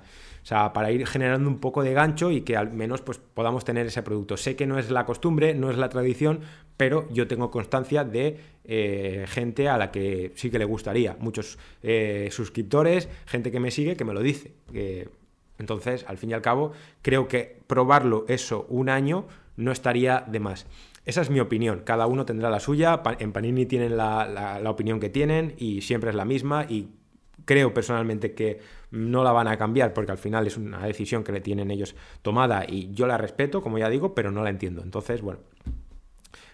para 0.73 0.91
ir 0.91 1.07
generando 1.07 1.51
un 1.51 1.59
poco 1.59 1.83
de 1.83 1.93
gancho 1.93 2.31
y 2.31 2.41
que 2.43 2.57
al 2.57 2.73
menos 2.73 3.03
pues, 3.03 3.19
podamos 3.19 3.65
tener 3.65 3.87
ese 3.87 4.03
producto. 4.03 4.37
Sé 4.37 4.57
que 4.57 4.67
no 4.67 4.79
es 4.79 4.91
la 4.91 5.05
costumbre, 5.05 5.55
no 5.55 5.71
es 5.71 5.77
la 5.77 5.89
tradición, 5.89 6.41
pero 6.77 7.07
yo 7.11 7.27
tengo 7.27 7.51
constancia 7.51 8.05
de 8.05 8.39
eh, 8.65 9.27
gente 9.29 9.69
a 9.69 9.77
la 9.77 9.91
que 9.91 10.33
sí 10.37 10.51
que 10.51 10.59
le 10.59 10.65
gustaría. 10.65 11.17
Muchos 11.19 11.59
eh, 11.83 12.29
suscriptores, 12.31 13.09
gente 13.27 13.51
que 13.51 13.61
me 13.61 13.71
sigue, 13.71 13.97
que 13.97 14.05
me 14.05 14.15
lo 14.15 14.23
dice. 14.23 14.53
Entonces, 15.59 16.05
al 16.09 16.19
fin 16.19 16.31
y 16.31 16.35
al 16.35 16.43
cabo, 16.43 16.73
creo 17.03 17.29
que 17.29 17.61
probarlo 17.67 18.25
eso 18.29 18.67
un 18.69 18.89
año 18.89 19.27
no 19.57 19.73
estaría 19.73 20.25
de 20.27 20.41
más. 20.41 20.67
Esa 21.05 21.23
es 21.23 21.31
mi 21.31 21.41
opinión, 21.41 21.83
cada 21.85 22.07
uno 22.07 22.25
tendrá 22.25 22.51
la 22.51 22.61
suya, 22.61 23.03
en 23.19 23.33
Panini 23.33 23.67
tienen 23.67 23.97
la, 23.97 24.61
opinión 24.67 25.01
que 25.01 25.09
tienen 25.09 25.55
y 25.57 25.81
siempre 25.81 26.11
es 26.11 26.17
la 26.17 26.25
misma 26.25 26.67
y 26.69 26.91
creo 27.45 27.73
personalmente 27.73 28.35
que 28.35 28.61
no 28.91 29.25
la 29.25 29.33
van 29.33 29.49
a 29.49 29.57
cambiar 29.57 29.95
porque 29.95 30.13
al 30.13 30.19
final 30.19 30.47
es 30.47 30.59
una 30.59 30.85
decisión 30.87 31.25
que 31.25 31.33
le 31.33 31.41
tienen 31.41 31.71
ellos 31.71 31.97
tomada 32.21 32.65
y 32.69 32.93
yo 32.93 33.07
la 33.07 33.17
respeto, 33.17 33.63
como 33.63 33.79
ya 33.79 33.89
digo, 33.89 34.15
pero 34.15 34.31
no 34.31 34.43
la 34.43 34.51
entiendo. 34.51 34.83
Entonces, 34.83 35.23
bueno, 35.23 35.41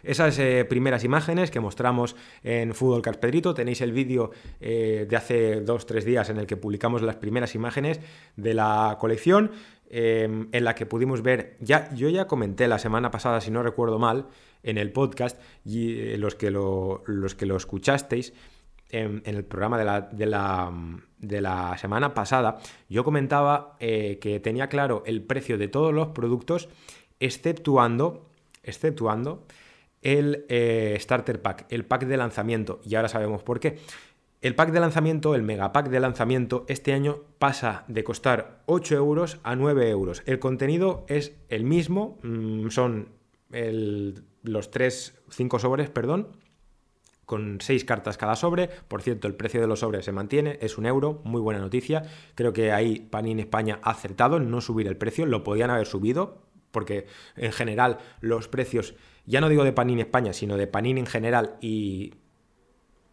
esas 0.05 0.39
eh, 0.39 0.65
primeras 0.65 1.05
imágenes 1.05 1.51
que 1.51 1.61
mostramos 1.61 2.17
en 2.43 2.75
Fútbol 2.75 3.03
Carpedrito, 3.03 3.55
tenéis 3.55 3.81
el 3.81 3.93
vídeo 3.93 4.31
eh, 4.61 5.07
de 5.09 5.17
hace 5.17 5.61
dos, 5.61 5.87
tres 5.87 6.05
días 6.05 6.31
en 6.31 6.39
el 6.39 6.47
que 6.47 6.57
publicamos 6.57 7.03
las 7.03 7.17
primeras 7.17 7.55
imágenes 7.55 8.01
de 8.37 8.55
la 8.55 8.97
colección, 9.01 9.53
em, 9.91 10.49
en 10.53 10.65
la 10.65 10.75
que 10.75 10.87
pudimos 10.87 11.23
ver, 11.23 11.57
ya, 11.61 11.93
yo 11.95 12.09
ya 12.09 12.27
comenté 12.27 12.69
la 12.69 12.79
semana 12.79 13.11
pasada, 13.11 13.41
si 13.41 13.51
no 13.51 13.63
recuerdo 13.63 13.99
mal, 13.99 14.27
en 14.63 14.79
el 14.79 14.93
podcast, 14.93 15.41
y, 15.65 15.99
eh, 15.99 16.19
los, 16.19 16.35
que 16.35 16.51
lo, 16.51 17.03
los 17.07 17.35
que 17.35 17.47
lo 17.47 17.57
escuchasteis, 17.57 18.33
en, 18.91 19.23
en 19.25 19.35
el 19.35 19.45
programa 19.45 19.79
de 19.79 19.85
la, 19.85 20.01
de 20.03 20.27
la, 20.27 20.73
de 21.19 21.41
la 21.41 21.77
semana 21.79 22.15
pasada, 22.15 22.59
yo 22.89 23.03
comentaba 23.03 23.77
que 23.81 24.41
tenía 24.41 24.69
claro 24.69 25.03
el 25.05 25.23
precio 25.23 25.59
de 25.59 25.67
todos 25.67 25.93
los 25.93 26.09
productos, 26.09 26.69
exceptuando, 27.19 28.31
exceptuando 28.63 29.47
el 30.05 30.45
eh, 30.49 30.97
Starter 31.01 31.43
Pack, 31.43 31.67
el 31.71 31.85
pack 31.85 32.07
de 32.07 32.17
lanzamiento, 32.17 32.81
y 32.85 32.95
ahora 32.95 33.09
sabemos 33.09 33.43
por 33.43 33.59
qué. 33.59 33.79
El 34.41 34.55
pack 34.55 34.73
de 34.73 34.81
lanzamiento, 34.81 35.35
el 35.35 35.43
mega 35.43 35.73
pack 35.73 35.89
de 35.89 35.99
lanzamiento, 35.99 36.67
este 36.69 36.93
año 36.93 37.23
pasa 37.39 37.85
de 37.89 38.05
costar 38.05 38.63
8 38.67 38.95
euros 38.95 39.41
a 39.43 39.57
9 39.57 39.89
euros. 39.89 40.23
El 40.27 40.39
contenido 40.39 41.07
es 41.09 41.35
el 41.49 41.65
mismo, 41.65 42.19
mm, 42.23 42.69
son 42.69 43.09
los 44.43 44.71
3, 44.71 45.23
5 45.31 45.59
sobres, 45.59 45.89
perdón, 45.89 46.29
con 47.25 47.63
6 47.63 47.87
cartas 47.87 48.19
cada 48.19 48.37
sobre. 48.37 48.69
Por 48.89 49.01
cierto, 49.01 49.29
el 49.29 49.35
precio 49.35 49.63
de 49.63 49.67
los 49.67 49.81
sobres 49.81 50.05
se 50.05 50.13
mantiene, 50.13 50.59
es 50.61 50.77
un 50.77 50.85
euro, 50.85 51.23
muy 51.25 51.41
buena 51.41 51.61
noticia. 51.61 52.03
Creo 52.35 52.53
que 52.53 52.71
ahí 52.71 53.01
Panini 53.01 53.41
España 53.41 53.79
ha 53.83 53.93
acertado 53.93 54.37
en 54.37 54.51
no 54.51 54.61
subir 54.61 54.89
el 54.89 54.99
precio, 54.99 55.25
lo 55.25 55.43
podían 55.43 55.71
haber 55.71 55.87
subido, 55.87 56.43
porque 56.75 57.07
en 57.37 57.53
general 57.53 57.97
los 58.21 58.49
precios 58.49 58.95
ya 59.25 59.41
no 59.41 59.49
digo 59.49 59.65
de 59.65 59.73
Panini 59.73 60.03
España, 60.03 60.35
sino 60.35 60.59
de 60.59 60.67
Panini 60.67 61.01
en 61.01 61.07
general 61.07 61.57
y 61.63 62.13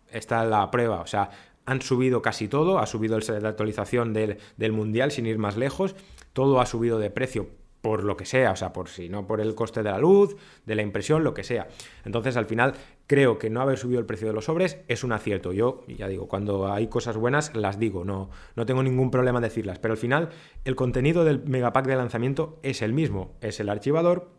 está 0.09 0.43
la 0.43 0.69
prueba, 0.69 0.99
o 0.99 1.07
sea, 1.07 1.29
han 1.65 1.81
subido 1.81 2.21
casi 2.21 2.49
todo, 2.49 2.79
ha 2.79 2.85
subido 2.85 3.17
de 3.17 3.47
actualización 3.47 4.11
del, 4.11 4.39
del 4.57 4.73
Mundial 4.73 5.11
sin 5.11 5.25
ir 5.25 5.37
más 5.37 5.55
lejos, 5.55 5.95
todo 6.33 6.59
ha 6.59 6.65
subido 6.65 6.99
de 6.99 7.09
precio 7.09 7.60
por 7.81 8.03
lo 8.03 8.15
que 8.15 8.25
sea, 8.25 8.51
o 8.51 8.55
sea, 8.55 8.73
por 8.73 8.89
si 8.89 9.09
no 9.09 9.25
por 9.25 9.41
el 9.41 9.55
coste 9.55 9.83
de 9.83 9.89
la 9.91 9.97
luz, 9.97 10.35
de 10.65 10.75
la 10.75 10.83
impresión, 10.83 11.23
lo 11.23 11.33
que 11.33 11.43
sea. 11.43 11.67
Entonces, 12.05 12.37
al 12.37 12.45
final, 12.45 12.75
creo 13.07 13.39
que 13.39 13.49
no 13.49 13.61
haber 13.61 13.77
subido 13.77 13.99
el 13.99 14.05
precio 14.05 14.27
de 14.27 14.33
los 14.33 14.45
sobres 14.45 14.77
es 14.87 15.03
un 15.03 15.11
acierto. 15.11 15.51
Yo, 15.51 15.83
ya 15.87 16.07
digo, 16.07 16.27
cuando 16.27 16.71
hay 16.71 16.87
cosas 16.87 17.17
buenas, 17.17 17.55
las 17.55 17.79
digo, 17.79 18.05
no, 18.05 18.29
no 18.55 18.65
tengo 18.65 18.83
ningún 18.83 19.09
problema 19.09 19.39
en 19.39 19.43
decirlas, 19.43 19.79
pero 19.79 19.93
al 19.93 19.97
final, 19.97 20.29
el 20.63 20.75
contenido 20.75 21.25
del 21.25 21.43
megapack 21.43 21.87
de 21.87 21.95
lanzamiento 21.95 22.59
es 22.61 22.81
el 22.81 22.93
mismo, 22.93 23.35
es 23.41 23.59
el 23.59 23.69
archivador, 23.69 24.29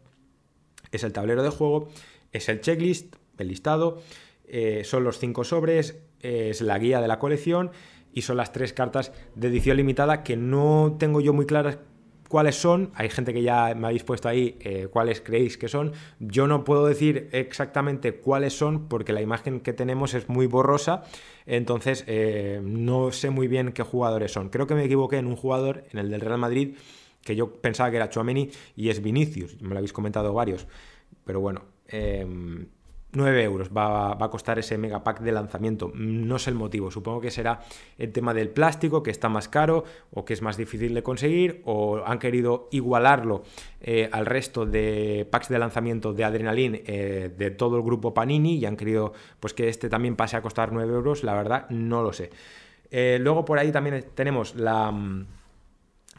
es 0.92 1.02
el 1.04 1.12
tablero 1.12 1.42
de 1.42 1.50
juego, 1.50 1.88
es 2.32 2.49
el 2.49 2.61
checklist, 2.61 3.16
el 3.38 3.49
listado, 3.49 4.00
eh, 4.44 4.82
son 4.84 5.04
los 5.04 5.18
cinco 5.18 5.44
sobres, 5.44 5.99
es 6.20 6.61
la 6.61 6.78
guía 6.78 7.00
de 7.00 7.08
la 7.08 7.18
colección 7.18 7.72
y 8.12 8.22
son 8.22 8.37
las 8.37 8.52
tres 8.52 8.72
cartas 8.72 9.12
de 9.34 9.49
edición 9.49 9.78
limitada 9.78 10.22
que 10.22 10.37
no 10.37 10.96
tengo 10.99 11.20
yo 11.20 11.32
muy 11.32 11.46
claras 11.46 11.78
cuáles 12.32 12.56
son. 12.56 12.90
Hay 12.94 13.10
gente 13.10 13.34
que 13.34 13.42
ya 13.42 13.74
me 13.74 13.88
habéis 13.88 14.04
puesto 14.04 14.26
ahí 14.26 14.56
eh, 14.60 14.88
cuáles 14.90 15.20
creéis 15.20 15.58
que 15.58 15.68
son. 15.68 15.92
Yo 16.18 16.46
no 16.46 16.64
puedo 16.64 16.86
decir 16.86 17.28
exactamente 17.32 18.14
cuáles 18.14 18.56
son 18.56 18.88
porque 18.88 19.12
la 19.12 19.20
imagen 19.20 19.60
que 19.60 19.74
tenemos 19.74 20.14
es 20.14 20.30
muy 20.30 20.46
borrosa. 20.46 21.04
Entonces 21.44 22.04
eh, 22.06 22.62
no 22.64 23.12
sé 23.12 23.28
muy 23.28 23.48
bien 23.48 23.72
qué 23.72 23.82
jugadores 23.82 24.32
son. 24.32 24.48
Creo 24.48 24.66
que 24.66 24.74
me 24.74 24.82
equivoqué 24.84 25.18
en 25.18 25.26
un 25.26 25.36
jugador, 25.36 25.84
en 25.92 25.98
el 25.98 26.08
del 26.08 26.22
Real 26.22 26.38
Madrid, 26.38 26.76
que 27.22 27.36
yo 27.36 27.52
pensaba 27.52 27.90
que 27.90 27.96
era 27.96 28.08
Chouameni 28.08 28.50
y 28.76 28.88
es 28.88 29.02
Vinicius. 29.02 29.60
Me 29.60 29.68
lo 29.68 29.76
habéis 29.76 29.92
comentado 29.92 30.32
varios. 30.32 30.66
Pero 31.26 31.40
bueno. 31.40 31.66
Em, 31.86 32.66
9 33.12 33.42
euros 33.42 33.71
va, 33.76 34.12
a 34.12 34.31
costar 34.31 34.59
ese 34.59 34.78
megapack 34.78 35.21
de 35.21 35.33
lanzamiento. 35.33 35.92
No 35.95 36.38
sé 36.38 36.50
el 36.50 36.57
motivo, 36.57 36.90
supongo 36.90 37.21
que 37.21 37.31
será 37.31 37.61
el 37.99 38.12
tema 38.12 38.33
del 38.33 38.49
plástico, 38.49 39.02
que 39.02 39.11
está 39.11 39.28
más 39.28 39.49
caro 39.49 39.85
o 40.11 40.25
que 40.25 40.33
es 40.33 40.42
más 40.42 40.57
difícil 40.57 40.95
de 40.95 41.02
conseguir, 41.02 41.62
o 41.64 42.02
han 42.04 42.19
querido 42.19 42.69
igualarlo 42.71 43.42
eh, 43.81 44.09
al 44.12 44.26
resto 44.26 44.64
de 44.64 45.26
packs 45.31 45.49
de 45.49 45.59
lanzamiento 45.59 46.12
de 46.12 46.25
Adrenaline 46.25 46.83
eh, 46.87 47.31
de 47.37 47.50
todo 47.50 47.76
el 47.76 47.83
grupo 47.83 48.14
Panini 48.14 48.57
y 48.57 48.66
han 48.66 48.76
querido 48.76 49.12
pues, 49.40 49.52
que 49.52 49.69
este 49.69 49.88
también 49.88 50.16
pase 50.16 50.37
a 50.37 50.42
costar 50.42 50.73
9 50.73 50.92
euros. 50.92 51.23
La 51.23 51.35
verdad, 51.35 51.69
no 51.71 52.02
lo 52.02 52.12
sé. 52.12 52.31
Eh, 52.90 53.19
luego 53.21 53.45
por 53.45 53.59
ahí 53.59 53.73
también 53.73 54.04
tenemos 54.14 54.54
la 54.54 54.90
mm, 54.90 55.26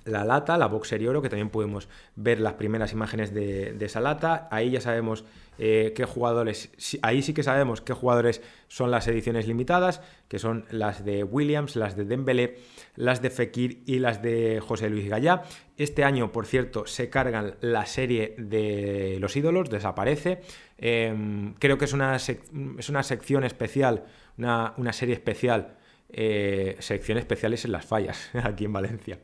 la 0.05 0.24
lata, 0.24 0.57
la 0.57 0.67
Boxer 0.67 1.07
Oro, 1.07 1.22
que 1.22 1.29
también 1.29 1.50
podemos 1.50 1.89
ver 2.15 2.39
las 2.39 2.53
primeras 2.53 2.91
imágenes 2.93 3.33
de, 3.33 3.75
esa 3.79 4.01
lata. 4.01 4.48
Ahí 4.51 4.72
ya 4.72 4.81
sabemos 4.81 5.25
eh, 5.57 5.93
qué 5.95 6.05
jugadores, 6.05 6.72
ahí 7.01 7.22
sí 7.22 7.33
que 7.33 7.43
sabemos 7.43 7.81
qué 7.81 7.93
jugadores 7.93 8.41
son 8.67 8.91
las 8.91 9.07
ediciones 9.07 9.48
limitadas, 9.48 10.01
que 10.27 10.39
son 10.39 10.65
las 10.72 11.05
de 11.05 11.24
Williams, 11.24 11.75
las 11.75 11.95
de 11.95 12.05
Dembélé, 12.05 12.57
las 12.95 13.22
de 13.22 13.29
Fekir 13.29 13.83
y 13.86 14.00
las 14.00 14.22
de 14.22 14.62
José 14.62 14.89
Luis 14.89 15.07
Gallá. 15.07 15.43
Este 15.77 16.03
año, 16.03 16.31
por 16.31 16.45
cierto, 16.45 16.86
se 16.86 17.10
cargan 17.10 17.55
la 17.62 17.86
serie 17.86 18.36
de 18.38 19.17
los 19.19 19.36
ídolos, 19.36 19.69
desaparece. 19.69 20.41
Em, 20.77 21.53
creo 21.55 21.77
que 21.77 21.86
es 21.86 21.93
una, 21.93 22.15
es 22.15 22.89
una 22.89 23.03
sección 23.03 23.43
especial, 23.43 24.05
una, 24.38 24.93
serie 24.93 25.15
especial, 25.15 25.77
eh, 26.10 26.77
especiales 26.79 27.65
en 27.65 27.72
las 27.72 27.86
fallas, 27.86 28.29
aquí 28.43 28.65
en 28.65 28.74
Valencia. 28.74 29.19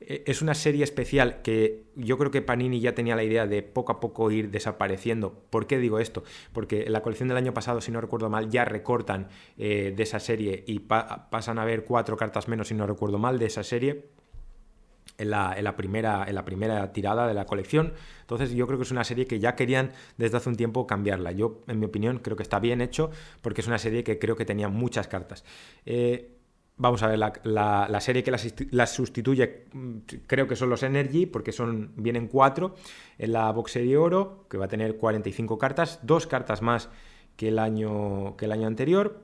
Eh, 0.00 0.24
es 0.26 0.42
una 0.42 0.54
serie 0.54 0.84
especial 0.84 1.42
que 1.42 1.84
yo 1.96 2.18
creo 2.18 2.30
que 2.30 2.42
Panini 2.42 2.80
ya 2.80 2.94
tenía 2.94 3.16
la 3.16 3.24
idea 3.24 3.46
de 3.46 3.62
poco 3.62 3.92
a 3.92 4.00
poco 4.00 4.30
ir 4.30 4.50
desapareciendo. 4.50 5.32
¿Por 5.50 5.66
qué 5.66 5.78
digo 5.78 5.98
esto? 5.98 6.22
Porque 6.52 6.84
en 6.84 6.92
la 6.92 7.02
colección 7.02 7.28
del 7.28 7.38
año 7.38 7.54
pasado, 7.54 7.80
si 7.80 7.90
no 7.90 8.00
recuerdo 8.00 8.30
mal, 8.30 8.50
ya 8.50 8.64
recortan 8.64 9.28
eh, 9.56 9.92
de 9.96 10.02
esa 10.02 10.20
serie 10.20 10.64
y 10.66 10.80
pasan 10.80 11.58
a 11.58 11.64
ver 11.64 11.84
cuatro 11.84 12.16
cartas 12.16 12.48
menos, 12.48 12.68
si 12.68 12.74
no 12.74 12.86
recuerdo 12.86 13.18
mal, 13.18 13.38
de 13.38 13.46
esa 13.46 13.62
serie. 13.62 14.06
En 15.16 15.30
la, 15.30 15.76
primera, 15.76 16.24
en 16.26 16.34
la 16.34 16.44
primera 16.44 16.92
tirada 16.92 17.28
de 17.28 17.34
la 17.34 17.46
colección. 17.46 17.92
Entonces 18.22 18.50
yo 18.50 18.66
creo 18.66 18.80
que 18.80 18.82
es 18.82 18.90
una 18.90 19.04
serie 19.04 19.26
que 19.26 19.38
ya 19.38 19.54
querían 19.54 19.92
desde 20.16 20.38
hace 20.38 20.48
un 20.48 20.56
tiempo 20.56 20.88
cambiarla. 20.88 21.30
Yo, 21.30 21.60
en 21.68 21.78
mi 21.78 21.86
opinión, 21.86 22.18
creo 22.18 22.36
que 22.36 22.42
está 22.42 22.58
bien 22.58 22.80
hecho 22.80 23.12
porque 23.40 23.60
es 23.60 23.68
una 23.68 23.78
serie 23.78 24.02
que 24.02 24.18
creo 24.18 24.34
que 24.34 24.44
tenía 24.44 24.68
muchas 24.68 25.06
cartas. 25.06 25.44
Eh, 25.86 26.33
Vamos 26.76 27.04
a 27.04 27.06
ver, 27.06 27.20
la, 27.44 28.00
serie 28.00 28.24
que 28.24 28.32
las, 28.70 28.90
sustituye 28.92 29.66
mm, 29.72 29.98
creo 30.26 30.48
que 30.48 30.56
son 30.56 30.70
los 30.70 30.82
Energy, 30.82 31.26
porque 31.26 31.52
son, 31.52 31.92
vienen 31.96 32.26
cuatro 32.26 32.74
en 33.16 33.32
la 33.32 33.50
box 33.52 33.74
de 33.74 33.96
oro, 33.96 34.46
que 34.50 34.58
va 34.58 34.64
a 34.64 34.68
tener 34.68 34.96
45 34.96 35.56
cartas, 35.56 36.00
dos 36.02 36.26
cartas 36.26 36.62
más 36.62 36.88
que 37.36 37.48
el 37.48 37.60
año, 37.60 38.36
que 38.36 38.46
el 38.46 38.52
año 38.52 38.66
anterior. 38.66 39.20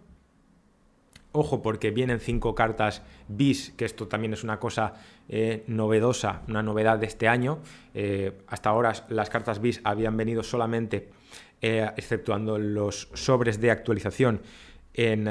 Ojo, 1.33 1.63
porque 1.63 1.91
vienen 1.91 2.19
cinco 2.19 2.55
cartas 2.55 3.03
bis, 3.29 3.71
que 3.77 3.85
esto 3.85 4.09
también 4.09 4.33
es 4.33 4.43
una 4.43 4.59
cosa 4.59 4.95
eh, 5.29 5.63
novedosa, 5.69 6.43
una 6.49 6.63
novedad 6.63 6.99
de 6.99 7.07
este 7.07 7.29
año. 7.29 7.61
Eh, 7.95 8.33
hasta 8.49 8.71
ahora 8.71 8.93
las 9.09 9.31
cartas 9.31 9.61
bis 9.61 9.81
habían 9.85 10.17
venido 10.17 10.43
solamente, 10.43 11.09
eh, 11.63 11.89
exceptuando 11.97 12.59
los 12.59 13.11
sobres 13.15 13.61
de 13.61 13.71
actualización, 13.71 14.41
eh, 14.95 15.13
en, 15.13 15.25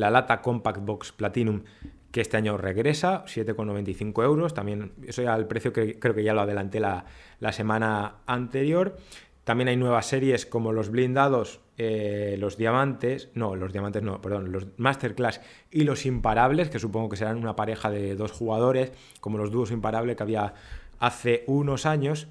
la 0.00 0.10
lata 0.10 0.40
Compact 0.42 0.84
Box 0.84 1.12
Platinum 1.12 1.62
que 2.10 2.20
este 2.20 2.36
año 2.36 2.58
regresa, 2.58 3.24
7,95 3.24 4.22
euros, 4.22 4.52
también 4.52 4.92
eso 5.06 5.22
ya 5.22 5.34
el 5.34 5.46
precio 5.46 5.72
que 5.72 5.98
creo 5.98 6.14
que 6.14 6.22
ya 6.22 6.34
lo 6.34 6.42
adelanté 6.42 6.78
la, 6.78 7.04
semana 7.52 8.16
anterior. 8.26 8.98
También 9.44 9.68
hay 9.68 9.76
nuevas 9.76 10.06
series 10.06 10.44
como 10.44 10.72
los 10.72 10.90
blindados, 10.90 11.60
eh, 11.78 12.36
los 12.38 12.58
diamantes, 12.58 13.30
no, 13.34 13.56
los 13.56 13.72
diamantes 13.72 14.02
no, 14.02 14.20
perdón, 14.20 14.52
los 14.52 14.66
masterclass 14.76 15.40
y 15.70 15.84
los 15.84 16.04
imparables, 16.04 16.68
que 16.68 16.78
supongo 16.78 17.08
que 17.08 17.16
serán 17.16 17.38
una 17.38 17.56
pareja 17.56 17.90
de 17.90 18.14
dos 18.14 18.30
jugadores, 18.30 18.92
como 19.20 19.38
los 19.38 19.50
dúos 19.50 19.70
imparables 19.72 20.14
que 20.14 20.22
había 20.22 20.52
hace 21.00 21.44
unos 21.46 21.86
años. 21.86 22.28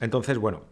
Entonces, 0.00 0.38
bueno, 0.38 0.62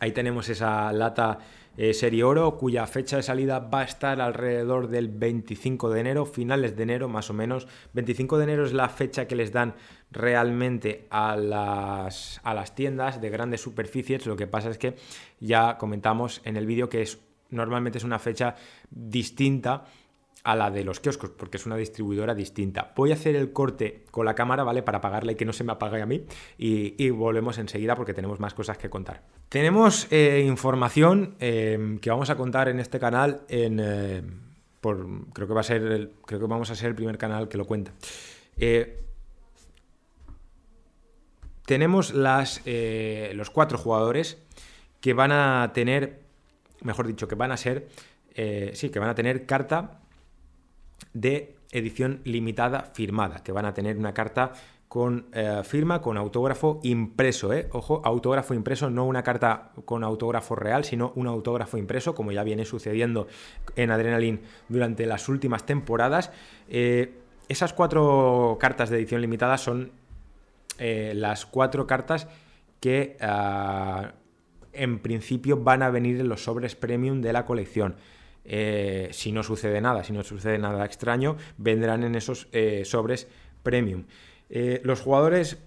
ahí 0.00 0.12
tenemos 0.12 0.48
esa 0.48 0.92
lata 0.92 1.38
eh, 1.76 1.94
Serie 1.94 2.22
Oro, 2.22 2.58
cuya 2.58 2.86
fecha 2.86 3.16
de 3.16 3.22
salida 3.22 3.58
va 3.58 3.80
a 3.80 3.84
estar 3.84 4.20
alrededor 4.20 4.88
del 4.88 5.08
25 5.08 5.88
de 5.88 6.00
enero, 6.00 6.26
finales 6.26 6.76
de 6.76 6.82
enero 6.82 7.08
más 7.08 7.30
o 7.30 7.32
menos. 7.32 7.66
25 7.94 8.36
de 8.36 8.44
enero 8.44 8.66
es 8.66 8.74
la 8.74 8.90
fecha 8.90 9.26
que 9.26 9.36
les 9.36 9.52
dan 9.52 9.74
realmente 10.10 11.06
a 11.08 11.34
las, 11.36 12.40
a 12.44 12.52
las 12.52 12.74
tiendas 12.74 13.22
de 13.22 13.30
grandes 13.30 13.62
superficies. 13.62 14.26
Lo 14.26 14.36
que 14.36 14.46
pasa 14.46 14.68
es 14.68 14.76
que 14.76 14.96
ya 15.40 15.78
comentamos 15.78 16.42
en 16.44 16.58
el 16.58 16.66
vídeo 16.66 16.90
que 16.90 17.02
es, 17.02 17.18
normalmente 17.48 17.96
es 17.96 18.04
una 18.04 18.18
fecha 18.18 18.54
distinta 18.90 19.84
a 20.44 20.56
la 20.56 20.70
de 20.70 20.82
los 20.82 21.00
kioscos, 21.00 21.30
porque 21.30 21.56
es 21.56 21.66
una 21.66 21.76
distribuidora 21.76 22.34
distinta. 22.34 22.92
Voy 22.96 23.12
a 23.12 23.14
hacer 23.14 23.36
el 23.36 23.52
corte 23.52 24.04
con 24.10 24.26
la 24.26 24.34
cámara, 24.34 24.64
¿vale? 24.64 24.82
Para 24.82 24.98
apagarla 24.98 25.32
y 25.32 25.34
que 25.36 25.44
no 25.44 25.52
se 25.52 25.62
me 25.62 25.72
apague 25.72 26.02
a 26.02 26.06
mí. 26.06 26.24
Y, 26.58 27.10
volvemos 27.10 27.58
enseguida 27.58 27.94
porque 27.94 28.14
tenemos 28.14 28.40
más 28.40 28.54
cosas 28.54 28.76
que 28.76 28.90
contar. 28.90 29.22
Tenemos 29.48 30.08
eh, 30.10 30.44
información 30.46 31.36
eh, 31.38 31.98
que 32.00 32.10
vamos 32.10 32.30
a 32.30 32.36
contar 32.36 32.68
en 32.68 32.80
este 32.80 32.98
canal 32.98 33.42
en... 33.48 33.80
Eh, 33.80 34.22
creo 34.80 35.46
que 35.46 35.54
va 35.54 35.60
a 35.60 35.64
ser 35.64 36.10
creo 36.26 36.40
que 36.40 36.46
vamos 36.46 36.68
a 36.70 36.74
ser 36.74 36.88
el 36.88 36.96
primer 36.96 37.16
canal 37.16 37.48
que 37.48 37.56
lo 37.56 37.66
cuenta. 37.66 37.92
tenemos 41.66 42.12
las, 42.12 42.62
los 42.66 43.50
cuatro 43.50 43.78
jugadores 43.78 44.42
que 45.00 45.14
van 45.14 45.30
a 45.30 45.70
tener, 45.72 46.22
mejor 46.80 47.06
dicho, 47.06 47.28
que 47.28 47.36
van 47.36 47.52
a 47.52 47.56
ser, 47.56 47.86
sí, 48.72 48.90
que 48.90 48.98
van 48.98 49.10
a 49.10 49.14
tener 49.14 49.46
carta 49.46 50.01
de 51.12 51.56
edición 51.70 52.20
limitada 52.24 52.90
firmada, 52.94 53.42
que 53.42 53.52
van 53.52 53.64
a 53.64 53.74
tener 53.74 53.96
una 53.96 54.14
carta 54.14 54.52
con 54.88 55.26
eh, 55.32 55.62
firma, 55.64 56.02
con 56.02 56.18
autógrafo 56.18 56.80
impreso, 56.82 57.52
¿eh? 57.52 57.68
Ojo, 57.72 58.02
autógrafo 58.04 58.52
impreso, 58.52 58.90
no 58.90 59.06
una 59.06 59.22
carta 59.22 59.72
con 59.86 60.04
autógrafo 60.04 60.54
real, 60.54 60.84
sino 60.84 61.12
un 61.16 61.26
autógrafo 61.26 61.78
impreso, 61.78 62.14
como 62.14 62.30
ya 62.30 62.44
viene 62.44 62.66
sucediendo 62.66 63.26
en 63.74 63.90
Adrenaline 63.90 64.40
durante 64.68 65.06
las 65.06 65.30
últimas 65.30 65.64
temporadas. 65.64 66.30
Eh, 66.68 67.14
esas 67.48 67.72
cuatro 67.72 68.58
cartas 68.60 68.90
de 68.90 68.98
edición 68.98 69.22
limitada 69.22 69.56
son 69.56 69.92
las 70.78 71.46
cuatro 71.46 71.86
cartas 71.86 72.26
que 72.80 73.16
ah, 73.20 74.14
en 74.72 74.98
principio 74.98 75.56
van 75.62 75.82
a 75.82 75.90
venir 75.90 76.20
en 76.20 76.28
los 76.28 76.42
sobres 76.44 76.74
premium 76.74 77.20
de 77.20 77.32
la 77.32 77.44
colección. 77.46 77.94
Eh, 78.44 79.08
si 79.12 79.32
no 79.32 79.42
sucede 79.42 79.80
nada, 79.80 80.04
si 80.04 80.12
no 80.12 80.22
sucede 80.22 80.58
nada 80.58 80.84
extraño, 80.84 81.36
vendrán 81.56 82.02
en 82.02 82.14
esos 82.14 82.48
eh, 82.52 82.82
sobres 82.84 83.28
premium. 83.62 84.04
Eh, 84.50 84.80
los 84.84 85.00
jugadores 85.00 85.58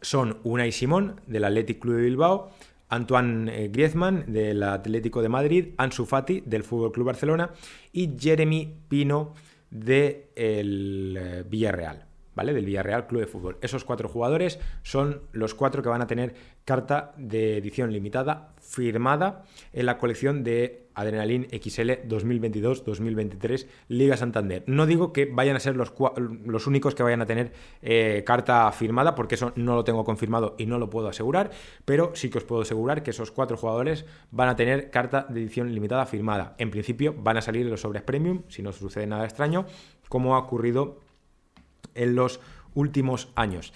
son 0.00 0.38
Unai 0.44 0.72
Simón 0.72 1.20
del 1.26 1.44
Athletic 1.44 1.80
Club 1.80 1.96
de 1.96 2.02
Bilbao, 2.02 2.50
Antoine 2.88 3.68
Griezmann 3.68 4.32
del 4.32 4.62
Atlético 4.62 5.22
de 5.22 5.28
Madrid, 5.28 5.68
Ansu 5.76 6.06
Fati 6.06 6.42
del 6.44 6.64
Fútbol 6.64 6.90
Club 6.90 7.06
Barcelona 7.06 7.50
y 7.92 8.16
Jeremy 8.18 8.80
Pino 8.88 9.34
del 9.70 11.44
Villarreal. 11.48 12.10
¿vale? 12.34 12.54
Del 12.54 12.64
Villarreal 12.64 13.06
Club 13.06 13.20
de 13.20 13.26
Fútbol. 13.26 13.58
Esos 13.60 13.84
cuatro 13.84 14.08
jugadores 14.08 14.58
son 14.82 15.22
los 15.32 15.54
cuatro 15.54 15.82
que 15.82 15.88
van 15.88 16.02
a 16.02 16.06
tener 16.06 16.34
carta 16.64 17.12
de 17.16 17.58
edición 17.58 17.92
limitada 17.92 18.54
firmada 18.60 19.44
en 19.72 19.86
la 19.86 19.98
colección 19.98 20.42
de 20.42 20.88
Adrenalin 21.00 21.48
XL 21.50 22.06
2022-2023 22.08 23.66
Liga 23.88 24.16
Santander. 24.16 24.64
No 24.66 24.86
digo 24.86 25.12
que 25.12 25.26
vayan 25.26 25.56
a 25.56 25.60
ser 25.60 25.76
los, 25.76 26.66
únicos 26.66 26.94
que 26.94 27.02
vayan 27.02 27.22
a 27.22 27.26
tener 27.26 27.52
eh, 27.82 28.22
carta 28.26 28.70
firmada, 28.72 29.14
porque 29.14 29.34
eso 29.34 29.52
no 29.56 29.74
lo 29.74 29.84
tengo 29.84 30.04
confirmado 30.04 30.54
y 30.58 30.66
no 30.66 30.78
lo 30.78 30.90
puedo 30.90 31.08
asegurar, 31.08 31.50
pero 31.84 32.12
sí 32.14 32.30
que 32.30 32.38
os 32.38 32.44
puedo 32.44 32.62
asegurar 32.62 33.02
que 33.02 33.10
esos 33.10 33.30
cuatro 33.30 33.56
jugadores 33.56 34.04
van 34.30 34.48
a 34.48 34.56
tener 34.56 34.90
carta 34.90 35.26
de 35.28 35.40
edición 35.40 35.72
limitada 35.74 36.06
firmada. 36.06 36.54
En 36.58 36.70
principio 36.70 37.14
van 37.16 37.36
a 37.36 37.42
salir 37.42 37.66
los 37.66 37.80
sobres 37.80 38.02
premium, 38.02 38.42
si 38.48 38.62
no 38.62 38.72
sucede 38.72 39.06
nada 39.06 39.24
extraño, 39.24 39.66
como 40.08 40.34
ha 40.34 40.38
ocurrido 40.38 41.00
en 41.94 42.14
los 42.14 42.40
últimos 42.74 43.28
años. 43.34 43.72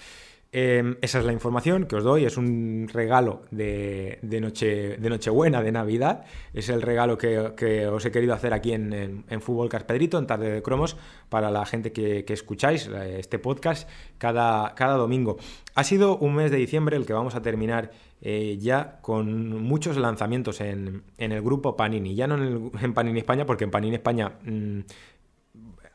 Em, 0.57 0.95
esa 1.01 1.19
es 1.19 1.25
la 1.25 1.33
información 1.33 1.85
que 1.85 1.97
os 1.97 2.03
doy, 2.05 2.23
es 2.23 2.37
un 2.37 2.87
regalo 2.87 3.41
de, 3.51 4.19
noche, 4.39 4.95
de 4.95 5.09
Nochebuena, 5.09 5.61
de 5.61 5.73
Navidad, 5.73 6.23
es 6.53 6.69
el 6.69 6.81
regalo 6.81 7.17
que, 7.17 7.87
os 7.91 8.05
he 8.05 8.09
querido 8.09 8.33
hacer 8.33 8.53
aquí 8.53 8.71
en, 8.71 9.25
en, 9.27 9.41
Fútbol 9.41 9.67
Carpedrito, 9.67 10.17
en 10.17 10.27
Tarde 10.27 10.49
de 10.49 10.61
Cromos, 10.61 10.95
para 11.27 11.51
la 11.51 11.65
gente 11.65 11.91
que, 11.91 12.23
escucháis 12.29 12.87
eh, 12.87 13.19
este 13.19 13.37
podcast 13.37 13.89
cada, 14.17 14.73
cada, 14.75 14.93
domingo. 14.93 15.35
Ha 15.73 15.83
sido 15.83 16.17
un 16.19 16.35
mes 16.35 16.51
de 16.51 16.57
diciembre 16.57 16.95
el 16.95 17.05
que 17.05 17.11
vamos 17.11 17.35
a 17.35 17.41
terminar 17.41 17.91
eh, 18.21 18.57
ya 18.57 18.99
con 19.01 19.61
muchos 19.61 19.97
lanzamientos 19.97 20.61
en, 20.61 21.03
el 21.17 21.41
grupo 21.41 21.75
Panini, 21.75 22.15
ya 22.15 22.27
no 22.27 22.71
en, 22.81 22.93
Panini 22.93 23.19
España, 23.19 23.45
porque 23.45 23.65
en 23.65 23.71
Panini 23.71 23.95
España, 23.97 24.37
mm, 24.45 24.79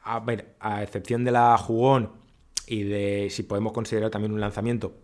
a 0.03 0.21
ver, 0.21 0.55
a 0.61 0.83
excepción 0.83 1.25
de 1.25 1.31
la 1.31 1.57
jugón, 1.57 2.21
y 2.71 2.85
de 2.85 3.29
si 3.31 3.43
podemos 3.43 3.73
considerar 3.73 4.11
también 4.11 4.33
un 4.33 4.41
lanzamiento 4.41 4.95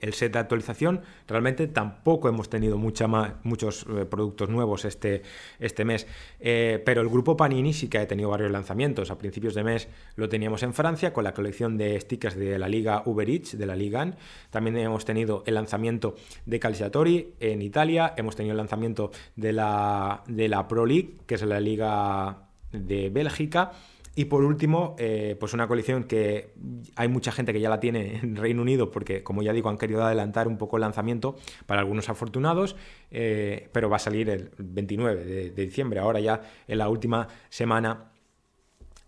el 0.00 0.14
set 0.14 0.32
de 0.32 0.38
actualización. 0.38 1.02
Realmente 1.28 1.66
tampoco 1.66 2.28
hemos 2.28 2.48
tenido 2.48 2.78
mucha 2.78 3.06
muchos 3.42 3.86
eh, 3.88 4.04
productos 4.06 4.48
nuevos 4.48 4.84
este, 4.84 5.22
este 5.58 5.84
mes, 5.84 6.06
eh, 6.38 6.80
pero 6.86 7.02
el 7.02 7.08
grupo 7.08 7.36
Panini 7.36 7.72
sí 7.72 7.88
que 7.88 7.98
ha 7.98 8.06
tenido 8.06 8.30
varios 8.30 8.50
lanzamientos. 8.50 9.10
A 9.10 9.18
principios 9.18 9.54
de 9.54 9.64
mes 9.64 9.88
lo 10.16 10.28
teníamos 10.28 10.62
en 10.62 10.72
Francia 10.72 11.12
con 11.12 11.24
la 11.24 11.34
colección 11.34 11.76
de 11.76 12.00
stickers 12.00 12.36
de 12.36 12.58
la 12.58 12.68
Liga 12.68 13.02
Uber 13.04 13.28
Eats, 13.28 13.58
de 13.58 13.66
la 13.66 13.76
Liga 13.76 14.14
También 14.50 14.78
hemos 14.78 15.04
tenido 15.04 15.42
el 15.46 15.54
lanzamiento 15.54 16.14
de 16.46 16.60
Calciatori 16.60 17.34
en 17.40 17.60
Italia, 17.60 18.14
hemos 18.16 18.36
tenido 18.36 18.52
el 18.52 18.58
lanzamiento 18.58 19.10
de 19.36 19.52
la, 19.52 20.22
de 20.28 20.48
la 20.48 20.68
Pro 20.68 20.86
League, 20.86 21.16
que 21.26 21.34
es 21.34 21.42
la 21.42 21.60
Liga 21.60 22.48
de 22.72 23.10
Bélgica. 23.10 23.72
Y 24.14 24.24
por 24.26 24.44
último, 24.44 24.96
eh, 24.98 25.36
pues 25.38 25.54
una 25.54 25.68
colección 25.68 26.04
que 26.04 26.52
hay 26.96 27.08
mucha 27.08 27.30
gente 27.30 27.52
que 27.52 27.60
ya 27.60 27.70
la 27.70 27.80
tiene 27.80 28.16
en 28.22 28.36
Reino 28.36 28.62
Unido 28.62 28.90
porque, 28.90 29.22
como 29.22 29.42
ya 29.42 29.52
digo, 29.52 29.70
han 29.70 29.78
querido 29.78 30.04
adelantar 30.04 30.48
un 30.48 30.58
poco 30.58 30.76
el 30.76 30.82
lanzamiento 30.82 31.36
para 31.66 31.80
algunos 31.80 32.08
afortunados, 32.08 32.76
eh, 33.10 33.68
pero 33.72 33.88
va 33.88 33.96
a 33.96 34.00
salir 34.00 34.28
el 34.28 34.50
29 34.58 35.24
de, 35.24 35.50
de 35.50 35.64
diciembre, 35.64 36.00
ahora 36.00 36.20
ya 36.20 36.40
en 36.66 36.78
la 36.78 36.88
última 36.88 37.28
semana 37.48 38.09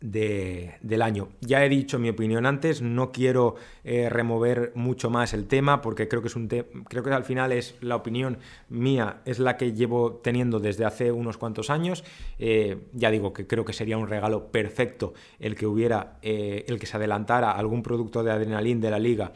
del 0.03 1.01
año. 1.01 1.29
Ya 1.41 1.65
he 1.65 1.69
dicho 1.69 1.99
mi 1.99 2.09
opinión 2.09 2.45
antes, 2.45 2.83
no 2.83 3.13
quiero 3.13 3.55
eh, 3.85 4.09
remover 4.11 4.73
mucho 4.75 5.11
más 5.11 5.33
el 5.33 5.47
tema 5.47 5.81
porque 5.81 6.09
creo 6.09 6.23
que 6.23 6.29
es 6.29 6.37
un 6.37 6.49
creo 6.49 7.03
que 7.05 7.11
al 7.11 7.25
final 7.25 7.53
es 7.53 7.77
la 7.81 7.97
opinión 7.97 8.39
mía, 8.69 9.21
es 9.25 9.39
la 9.39 9.57
que 9.57 9.73
llevo 9.73 10.15
teniendo 10.15 10.59
desde 10.59 10.85
hace 10.85 11.13
unos 11.13 11.39
cuantos 11.39 11.71
años. 11.71 12.05
Eh, 12.39 12.79
ya 12.93 13.11
digo 13.11 13.33
que 13.33 13.47
creo 13.47 13.65
que 13.65 13.73
sería 13.73 13.97
un 13.97 14.09
regalo 14.09 14.51
perfecto 14.51 15.15
el 15.39 15.55
que 15.55 15.67
hubiera, 15.67 16.19
eh, 16.23 16.65
el 16.67 16.81
que 16.81 16.87
se 16.87 16.97
adelantara 16.97 17.53
algún 17.53 17.83
producto 17.83 18.25
de 18.25 18.33
adrenalín 18.33 18.81
de 18.81 18.91
la 18.91 18.99
liga 18.99 19.33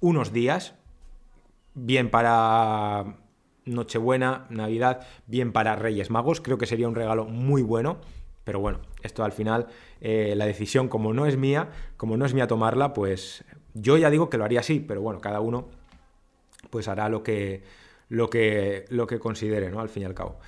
unos 0.00 0.32
días, 0.32 0.74
bien 1.74 2.10
para 2.10 3.16
Nochebuena, 3.64 4.46
Navidad, 4.50 5.06
bien 5.26 5.50
para 5.50 5.76
Reyes 5.76 6.10
Magos, 6.10 6.40
creo 6.40 6.58
que 6.58 6.66
sería 6.66 6.88
un 6.88 6.94
regalo 6.94 7.24
muy 7.24 7.62
bueno 7.62 7.96
pero 8.44 8.60
bueno, 8.60 8.80
esto 9.02 9.24
al 9.24 9.32
final, 9.32 9.66
eh, 10.00 10.34
la 10.36 10.46
decisión 10.46 10.88
como 10.88 11.12
no 11.12 11.26
es 11.26 11.36
mía, 11.36 11.70
como 11.96 12.16
no 12.16 12.26
es 12.26 12.34
mía 12.34 12.46
tomarla, 12.46 12.92
pues 12.92 13.44
yo 13.74 13.96
ya 13.96 14.10
digo 14.10 14.30
que 14.30 14.38
lo 14.38 14.44
haría 14.44 14.60
así, 14.60 14.80
pero 14.80 15.00
bueno, 15.00 15.20
cada 15.20 15.40
uno 15.40 15.68
pues 16.70 16.88
hará 16.88 17.08
lo 17.08 17.22
que, 17.22 17.62
lo 18.08 18.30
que, 18.30 18.84
lo 18.88 19.06
que 19.06 19.18
considere, 19.18 19.70
¿no? 19.70 19.80
Al 19.80 19.88
fin 19.88 20.02
y 20.02 20.06
al 20.06 20.14
cabo. 20.14 20.38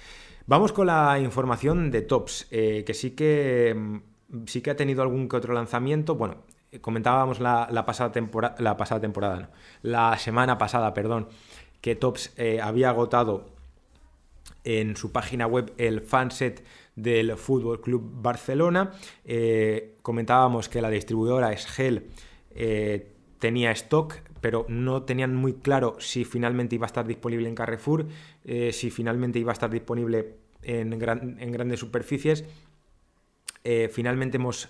Vamos 0.47 0.73
con 0.73 0.87
la 0.87 1.19
información 1.19 1.91
de 1.91 2.03
Tops, 2.03 2.47
eh, 2.51 2.85
que 2.87 2.95
sí 2.95 3.13
que 3.13 3.75
mm, 3.77 3.97
sí 4.47 4.61
que 4.61 4.71
ha 4.71 4.77
tenido 4.77 5.03
algún 5.03 5.29
que 5.29 5.37
otro 5.37 5.55
lanzamiento. 5.55 6.15
Bueno, 6.15 6.37
comentábamos 6.81 7.41
la, 7.41 7.69
pasada, 7.87 8.13
temporada, 8.13 8.55
la 8.59 8.77
pasada 8.77 9.01
temporada, 9.01 9.51
la 9.83 10.17
semana 10.19 10.59
pasada, 10.59 10.95
perdón, 10.95 11.29
que 11.81 11.97
Tops 11.97 12.33
eh, 12.37 12.61
había 12.61 12.91
agotado 12.91 13.47
en 14.65 14.97
su 14.97 15.13
página 15.13 15.47
web 15.47 15.73
el 15.79 16.01
fanset 16.01 16.65
del 16.97 17.37
Fútbol 17.37 17.81
Club 17.81 18.11
Barcelona. 18.23 18.93
Eh, 19.25 19.97
comentábamos 20.03 20.69
que 20.69 20.81
la 20.81 20.91
distribuidora 20.91 21.53
Esgel 21.53 22.09
eh, 22.51 23.13
tenía 23.39 23.71
stock, 23.73 24.15
pero 24.41 24.65
no 24.69 25.03
tenían 25.03 25.37
muy 25.37 25.55
claro 25.55 25.97
si 26.01 26.25
finalmente 26.25 26.75
iba 26.75 26.87
a 26.87 26.89
estar 26.89 27.07
disponible 27.07 27.49
en 27.49 27.55
Carrefour, 27.55 28.07
eh, 28.45 28.73
si 28.73 28.91
finalmente 28.91 29.39
iba 29.39 29.53
a 29.53 29.55
estar 29.55 29.71
disponible 29.71 30.39
en, 30.63 30.99
grandes 30.99 31.79
superficies. 31.79 32.45
finalmente 33.91 34.37
hemos, 34.37 34.69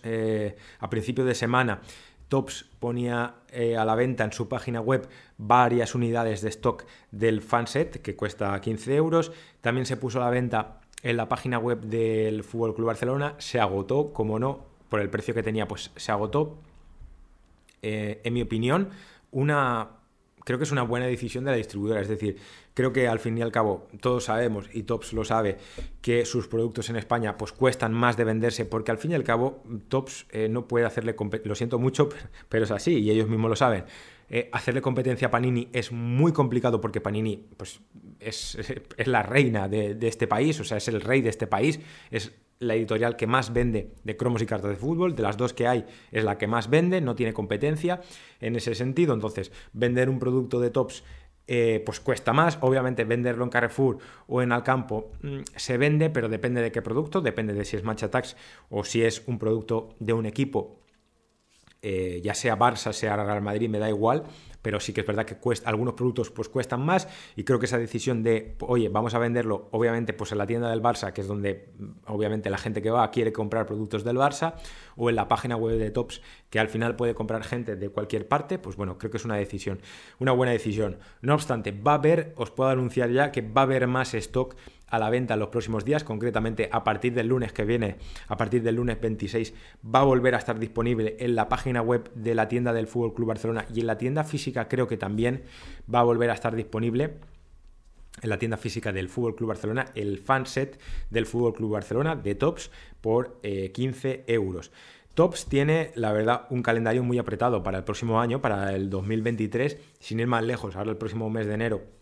a 0.80 0.90
principio 0.90 1.24
de 1.24 1.34
semana, 1.34 1.80
Tops 2.28 2.66
ponía 2.80 3.36
a 3.78 3.84
la 3.84 3.94
venta 3.94 4.24
en 4.24 4.32
su 4.32 4.48
página 4.48 4.80
web 4.80 5.08
varias 5.38 5.94
unidades 5.94 6.42
de 6.42 6.48
stock 6.50 6.84
del 7.12 7.40
fanset 7.40 8.02
que 8.02 8.16
cuesta 8.16 8.60
15 8.60 8.94
euros. 8.96 9.32
También 9.60 9.86
se 9.86 9.96
puso 9.96 10.20
a 10.20 10.24
la 10.24 10.30
venta 10.30 10.80
en 11.10 11.16
la 11.16 11.28
página 11.28 11.58
web 11.58 11.80
del 11.82 12.42
Fútbol 12.42 12.74
Club 12.74 12.88
Barcelona, 12.88 13.34
se 13.38 13.60
agotó, 13.60 14.12
como 14.12 14.38
no, 14.38 14.64
por 14.88 15.00
el 15.00 15.08
precio 15.08 15.34
que 15.34 15.42
tenía, 15.42 15.68
pues 15.68 15.92
se 15.94 16.10
agotó. 16.12 16.58
Eh, 17.82 18.20
en 18.24 18.34
mi 18.34 18.42
opinión, 18.42 18.90
una 19.30 19.90
creo 20.46 20.58
que 20.58 20.64
es 20.64 20.70
una 20.70 20.82
buena 20.82 21.06
decisión 21.06 21.44
de 21.44 21.50
la 21.50 21.56
distribuidora. 21.56 22.00
Es 22.00 22.08
decir, 22.08 22.38
creo 22.72 22.92
que 22.92 23.08
al 23.08 23.18
fin 23.18 23.36
y 23.36 23.42
al 23.42 23.50
cabo 23.50 23.88
todos 24.00 24.24
sabemos, 24.24 24.68
y 24.72 24.84
Tops 24.84 25.12
lo 25.12 25.24
sabe, 25.24 25.58
que 26.00 26.24
sus 26.24 26.46
productos 26.46 26.88
en 26.88 26.96
España 26.96 27.36
pues 27.36 27.52
cuestan 27.52 27.92
más 27.92 28.16
de 28.16 28.24
venderse, 28.24 28.64
porque 28.64 28.92
al 28.92 28.98
fin 28.98 29.10
y 29.10 29.14
al 29.14 29.24
cabo 29.24 29.64
Tops 29.88 30.26
eh, 30.30 30.48
no 30.48 30.68
puede 30.68 30.86
hacerle 30.86 31.16
lo 31.44 31.54
siento 31.56 31.78
mucho, 31.80 32.08
pero 32.48 32.64
es 32.64 32.70
así, 32.70 32.98
y 32.98 33.10
ellos 33.10 33.28
mismos 33.28 33.50
lo 33.50 33.56
saben. 33.56 33.84
Eh, 34.28 34.48
hacerle 34.52 34.82
competencia 34.82 35.28
a 35.28 35.30
Panini 35.30 35.68
es 35.72 35.92
muy 35.92 36.32
complicado 36.32 36.80
porque 36.80 37.00
Panini 37.00 37.48
pues, 37.56 37.80
es, 38.18 38.58
la 39.06 39.22
reina 39.22 39.68
de, 39.68 39.96
este 40.02 40.26
país, 40.26 40.58
o 40.60 40.64
sea, 40.64 40.78
es 40.78 40.88
el 40.88 41.00
rey 41.00 41.20
de 41.20 41.30
este 41.30 41.46
país, 41.46 41.80
es 42.10 42.32
la 42.58 42.74
editorial 42.74 43.16
que 43.16 43.26
más 43.26 43.52
vende 43.52 43.92
de 44.02 44.16
cromos 44.16 44.42
y 44.42 44.46
cartas 44.46 44.70
de 44.70 44.76
fútbol, 44.76 45.14
de 45.14 45.22
las 45.22 45.36
dos 45.36 45.52
que 45.52 45.66
hay 45.66 45.84
es 46.10 46.24
la 46.24 46.38
que 46.38 46.46
más 46.46 46.70
vende, 46.70 47.00
no 47.00 47.14
tiene 47.14 47.34
competencia 47.34 48.00
en 48.40 48.56
ese 48.56 48.74
sentido, 48.74 49.14
entonces 49.14 49.52
vender 49.72 50.08
un 50.08 50.18
producto 50.18 50.58
de 50.58 50.70
tops 50.70 51.04
eh, 51.48 51.80
pues 51.86 52.00
cuesta 52.00 52.32
más, 52.32 52.58
obviamente 52.60 53.04
venderlo 53.04 53.44
en 53.44 53.50
Carrefour 53.50 53.98
o 54.26 54.42
en 54.42 54.50
Alcampo 54.50 55.12
mm, 55.22 55.40
se 55.54 55.78
vende, 55.78 56.10
pero 56.10 56.28
depende 56.28 56.60
de 56.60 56.72
qué 56.72 56.82
producto, 56.82 57.20
depende 57.20 57.54
de 57.54 57.64
si 57.64 57.76
es 57.76 57.84
Match 57.84 58.02
Attacks 58.02 58.36
o 58.68 58.82
si 58.82 59.02
es 59.02 59.22
un 59.26 59.38
producto 59.38 59.94
de 60.00 60.12
un 60.12 60.26
equipo 60.26 60.80
eh, 61.82 62.20
ya 62.22 62.34
sea 62.34 62.58
Barça, 62.58 62.92
sea 62.92 63.16
Real 63.16 63.42
Madrid, 63.42 63.68
me 63.68 63.78
da 63.78 63.88
igual, 63.88 64.24
pero 64.66 64.80
sí 64.80 64.92
que 64.92 65.02
es 65.02 65.06
verdad 65.06 65.24
que 65.24 65.36
cuesta, 65.36 65.70
algunos 65.70 65.94
productos 65.94 66.30
pues 66.30 66.48
cuestan 66.48 66.80
más 66.80 67.06
y 67.36 67.44
creo 67.44 67.60
que 67.60 67.66
esa 67.66 67.78
decisión 67.78 68.24
de, 68.24 68.56
oye, 68.60 68.88
vamos 68.88 69.14
a 69.14 69.20
venderlo, 69.20 69.68
obviamente, 69.70 70.12
pues 70.12 70.32
en 70.32 70.38
la 70.38 70.46
tienda 70.48 70.68
del 70.70 70.82
Barça, 70.82 71.12
que 71.12 71.20
es 71.20 71.28
donde 71.28 71.68
mm, 71.78 71.90
obviamente 72.06 72.50
la 72.50 72.58
gente 72.58 72.82
que 72.82 72.90
va 72.90 73.08
quiere 73.12 73.32
comprar 73.32 73.66
productos 73.66 74.02
del 74.02 74.16
Barça, 74.16 74.54
o 74.96 75.08
en 75.08 75.14
la 75.14 75.28
página 75.28 75.56
web 75.56 75.78
de 75.78 75.92
Tops, 75.92 76.20
que 76.50 76.58
al 76.58 76.68
final 76.68 76.96
puede 76.96 77.14
comprar 77.14 77.44
gente 77.44 77.76
de 77.76 77.88
cualquier 77.90 78.26
parte, 78.26 78.58
pues 78.58 78.74
bueno, 78.74 78.98
creo 78.98 79.12
que 79.12 79.18
es 79.18 79.24
una 79.24 79.36
decisión, 79.36 79.80
una 80.18 80.32
buena 80.32 80.50
decisión. 80.50 80.98
No 81.20 81.34
obstante, 81.34 81.70
va 81.70 81.92
a 81.92 81.96
haber, 81.96 82.32
os 82.36 82.50
puedo 82.50 82.70
anunciar 82.70 83.10
ya 83.10 83.30
que 83.30 83.42
va 83.42 83.60
a 83.60 83.64
haber 83.64 83.86
más 83.86 84.14
stock 84.14 84.56
a 84.88 84.98
la 84.98 85.10
venta 85.10 85.34
en 85.34 85.40
los 85.40 85.48
próximos 85.48 85.84
días, 85.84 86.04
concretamente 86.04 86.68
a 86.72 86.84
partir 86.84 87.14
del 87.14 87.28
lunes 87.28 87.52
que 87.52 87.64
viene, 87.64 87.96
a 88.28 88.36
partir 88.36 88.62
del 88.62 88.76
lunes 88.76 89.00
26, 89.00 89.54
va 89.84 90.00
a 90.00 90.04
volver 90.04 90.34
a 90.34 90.38
estar 90.38 90.58
disponible 90.58 91.16
en 91.18 91.34
la 91.34 91.48
página 91.48 91.82
web 91.82 92.10
de 92.14 92.34
la 92.34 92.48
tienda 92.48 92.72
del 92.72 92.86
Fútbol 92.86 93.14
Club 93.14 93.28
Barcelona 93.28 93.66
y 93.74 93.80
en 93.80 93.86
la 93.86 93.98
tienda 93.98 94.24
física 94.24 94.68
creo 94.68 94.86
que 94.86 94.96
también 94.96 95.42
va 95.92 96.00
a 96.00 96.04
volver 96.04 96.30
a 96.30 96.34
estar 96.34 96.54
disponible 96.54 97.14
en 98.22 98.30
la 98.30 98.38
tienda 98.38 98.56
física 98.56 98.92
del 98.92 99.08
Fútbol 99.08 99.34
Club 99.34 99.48
Barcelona 99.48 99.86
el 99.94 100.18
fan 100.18 100.46
set 100.46 100.80
del 101.10 101.26
Fútbol 101.26 101.54
Club 101.54 101.72
Barcelona 101.72 102.16
de 102.16 102.34
Tops 102.34 102.70
por 103.00 103.40
15 103.42 104.10
eh, 104.10 104.24
euros. 104.28 104.72
Tops 105.14 105.46
tiene, 105.46 105.92
la 105.94 106.12
verdad, 106.12 106.46
un 106.50 106.62
calendario 106.62 107.02
muy 107.02 107.18
apretado 107.18 107.62
para 107.62 107.78
el 107.78 107.84
próximo 107.84 108.20
año, 108.20 108.42
para 108.42 108.74
el 108.74 108.90
2023, 108.90 109.78
sin 109.98 110.20
ir 110.20 110.26
más 110.26 110.44
lejos. 110.44 110.76
Ahora 110.76 110.90
el 110.90 110.98
próximo 110.98 111.30
mes 111.30 111.46
de 111.46 111.54
enero 111.54 111.95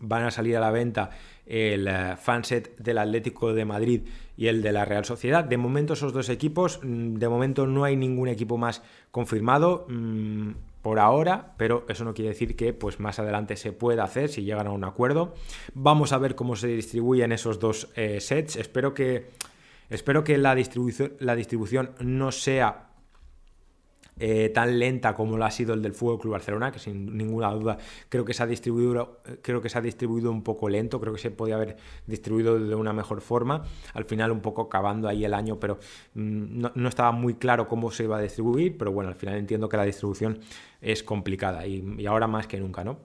van 0.00 0.24
a 0.24 0.30
salir 0.30 0.56
a 0.56 0.60
la 0.60 0.70
venta 0.70 1.10
el 1.46 1.86
eh, 1.86 2.16
fanset 2.16 2.76
del 2.78 2.98
Atlético 2.98 3.54
de 3.54 3.64
Madrid 3.64 4.02
y 4.36 4.48
el 4.48 4.62
de 4.62 4.72
la 4.72 4.84
Real 4.84 5.04
Sociedad. 5.04 5.44
De 5.44 5.56
momento 5.56 5.94
esos 5.94 6.12
dos 6.12 6.28
equipos, 6.28 6.80
mm, 6.82 7.14
de 7.14 7.28
momento 7.28 7.66
no 7.66 7.84
hay 7.84 7.96
ningún 7.96 8.28
equipo 8.28 8.58
más 8.58 8.82
confirmado 9.10 9.86
mm, 9.88 10.50
por 10.82 10.98
ahora, 10.98 11.54
pero 11.56 11.84
eso 11.88 12.04
no 12.04 12.14
quiere 12.14 12.30
decir 12.30 12.56
que 12.56 12.72
pues 12.72 13.00
más 13.00 13.18
adelante 13.18 13.56
se 13.56 13.72
pueda 13.72 14.04
hacer 14.04 14.28
si 14.28 14.42
llegan 14.42 14.66
a 14.66 14.70
un 14.70 14.84
acuerdo. 14.84 15.34
Vamos 15.74 16.12
a 16.12 16.18
ver 16.18 16.34
cómo 16.34 16.56
se 16.56 16.68
distribuyen 16.68 17.32
esos 17.32 17.58
dos 17.58 17.88
eh, 17.96 18.20
sets. 18.20 18.56
Espero 18.56 18.92
que, 18.92 19.30
espero 19.88 20.22
que 20.24 20.36
la, 20.38 20.54
distribución, 20.54 21.14
la 21.18 21.34
distribución 21.34 21.90
no 22.00 22.32
sea 22.32 22.85
eh, 24.18 24.50
tan 24.54 24.78
lenta 24.78 25.14
como 25.14 25.36
lo 25.36 25.44
ha 25.44 25.50
sido 25.50 25.74
el 25.74 25.82
del 25.82 25.92
Fútbol 25.92 26.18
Club 26.18 26.32
Barcelona, 26.32 26.72
que 26.72 26.78
sin 26.78 27.16
ninguna 27.16 27.50
duda 27.52 27.76
creo 28.08 28.24
que 28.24 28.32
se 28.32 28.42
ha 28.42 28.46
distribuido, 28.46 29.20
creo 29.42 29.60
que 29.60 29.68
se 29.68 29.76
ha 29.76 29.82
distribuido 29.82 30.30
un 30.30 30.42
poco 30.42 30.68
lento, 30.68 30.98
creo 31.00 31.12
que 31.12 31.20
se 31.20 31.30
podía 31.30 31.56
haber 31.56 31.76
distribuido 32.06 32.58
de 32.58 32.74
una 32.74 32.92
mejor 32.92 33.20
forma. 33.20 33.64
Al 33.92 34.04
final 34.06 34.32
un 34.32 34.40
poco 34.40 34.62
acabando 34.62 35.08
ahí 35.08 35.24
el 35.24 35.34
año, 35.34 35.60
pero 35.60 35.78
mm, 36.14 36.64
no, 36.74 36.88
estaba 36.88 37.12
muy 37.12 37.34
claro 37.34 37.68
cómo 37.68 37.90
se 37.90 38.04
iba 38.04 38.16
a 38.16 38.22
distribuir, 38.22 38.78
pero 38.78 38.90
bueno, 38.90 39.10
al 39.10 39.16
final 39.16 39.36
entiendo 39.36 39.68
que 39.68 39.76
la 39.76 39.84
distribución 39.84 40.38
es 40.80 41.02
complicada 41.02 41.66
y, 41.66 42.06
ahora 42.06 42.26
más 42.26 42.46
que 42.46 42.58
nunca, 42.58 42.84
¿no? 42.84 42.98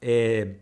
Eh, 0.00 0.60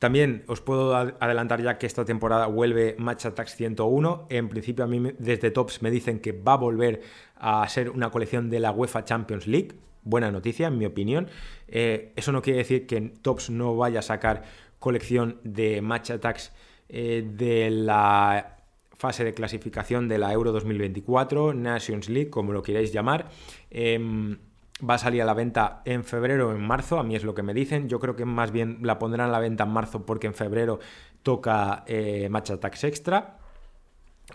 también 0.00 0.44
os 0.46 0.62
puedo 0.62 0.96
adelantar 0.96 1.60
ya 1.60 1.76
que 1.76 1.86
esta 1.86 2.06
temporada 2.06 2.46
vuelve 2.46 2.96
Match 2.98 3.26
Attacks 3.26 3.54
101. 3.56 4.28
En 4.30 4.48
principio 4.48 4.82
a 4.82 4.88
mí 4.88 5.12
desde 5.18 5.50
Tops 5.50 5.82
me 5.82 5.90
dicen 5.90 6.20
que 6.20 6.32
va 6.32 6.54
a 6.54 6.56
volver 6.56 7.02
a 7.36 7.68
ser 7.68 7.90
una 7.90 8.10
colección 8.10 8.48
de 8.48 8.60
la 8.60 8.72
UEFA 8.72 9.04
Champions 9.04 9.46
League. 9.46 9.74
Buena 10.02 10.30
noticia, 10.30 10.68
en 10.68 10.78
mi 10.78 10.86
opinión. 10.86 11.28
Eh, 11.68 12.14
eso 12.16 12.32
no 12.32 12.40
quiere 12.40 12.60
decir 12.60 12.86
que 12.86 12.98
Tops 13.20 13.50
no 13.50 13.76
vaya 13.76 13.98
a 13.98 14.02
sacar 14.02 14.44
colección 14.78 15.38
de 15.44 15.82
Match 15.82 16.10
Attacks 16.10 16.50
eh, 16.88 17.22
de 17.36 17.70
la 17.70 18.56
fase 18.96 19.22
de 19.22 19.34
clasificación 19.34 20.08
de 20.08 20.16
la 20.16 20.32
Euro 20.32 20.50
2024, 20.52 21.52
Nations 21.52 22.08
League, 22.08 22.30
como 22.30 22.54
lo 22.54 22.62
queráis 22.62 22.90
llamar. 22.90 23.28
Em, 23.70 24.38
va 24.88 24.94
a 24.94 24.98
salir 24.98 25.22
a 25.22 25.24
la 25.24 25.34
venta 25.34 25.82
en 25.84 26.04
febrero 26.04 26.48
o 26.48 26.52
en 26.52 26.60
marzo, 26.60 26.98
a 26.98 27.02
mí 27.02 27.16
es 27.16 27.24
lo 27.24 27.34
que 27.34 27.42
me 27.42 27.54
dicen. 27.54 27.88
Yo 27.88 28.00
creo 28.00 28.16
que 28.16 28.24
más 28.24 28.50
bien 28.50 28.78
la 28.82 28.98
pondrán 28.98 29.28
a 29.28 29.32
la 29.32 29.38
venta 29.38 29.64
en 29.64 29.70
marzo 29.70 30.06
porque 30.06 30.26
en 30.26 30.34
febrero 30.34 30.78
toca 31.22 31.84
eh, 31.86 32.28
Match 32.30 32.50
Extra. 32.50 33.36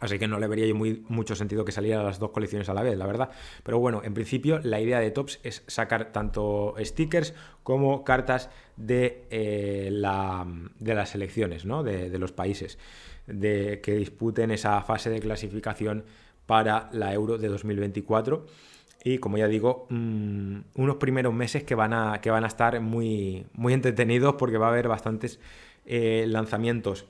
Así 0.01 0.19
que 0.19 0.27
no 0.27 0.39
le 0.39 0.47
vería 0.47 0.65
yo 0.65 0.75
mucho 0.75 1.36
sentido 1.36 1.63
que 1.63 1.71
salieran 1.71 2.03
las 2.03 2.19
dos 2.19 2.31
colecciones 2.31 2.67
a 2.67 2.73
la 2.73 2.84
vez, 2.84 2.97
la 2.97 3.05
verdad. 3.05 3.29
Pero 3.63 3.79
bueno, 3.79 4.01
en 4.03 4.13
principio 4.13 4.60
la 4.62 4.81
idea 4.81 4.99
de 4.99 5.10
Tops 5.12 5.39
es 5.43 5.63
sacar 5.67 6.12
tanto 6.12 6.75
stickers 6.79 7.34
como 7.63 8.03
cartas 8.03 8.49
de, 8.75 9.25
eh, 9.29 9.89
la, 9.91 10.45
de 10.79 10.95
las 10.95 11.12
selecciones, 11.12 11.65
¿no? 11.65 11.81
de, 11.81 12.10
de 12.10 12.19
los 12.19 12.34
países 12.34 12.77
de, 13.27 13.79
que 13.81 13.93
disputen 13.95 14.51
esa 14.51 14.81
fase 14.81 15.10
de 15.10 15.19
clasificación 15.19 16.03
para 16.45 16.89
la 16.91 17.13
Euro 17.13 17.38
de 17.38 17.47
2024 17.47 18.45
y 19.06 19.20
como 19.20 19.38
ya 19.38 19.48
digo, 19.48 19.86
mm, 19.91 20.58
unos 20.78 20.96
primeros 20.96 21.32
meses 21.32 21.63
que 21.63 21.76
van 21.76 21.94
a, 21.94 22.22
que 22.22 22.32
van 22.32 22.44
a 22.44 22.48
estar 22.48 22.82
muy, 22.82 23.46
muy 23.54 23.72
entretenidos 23.74 24.34
porque 24.34 24.58
va 24.58 24.65
a 24.65 24.70
haber 24.72 24.88
bastantes 24.88 25.39
eh, 25.86 26.26
lanzamientos. 26.28 27.06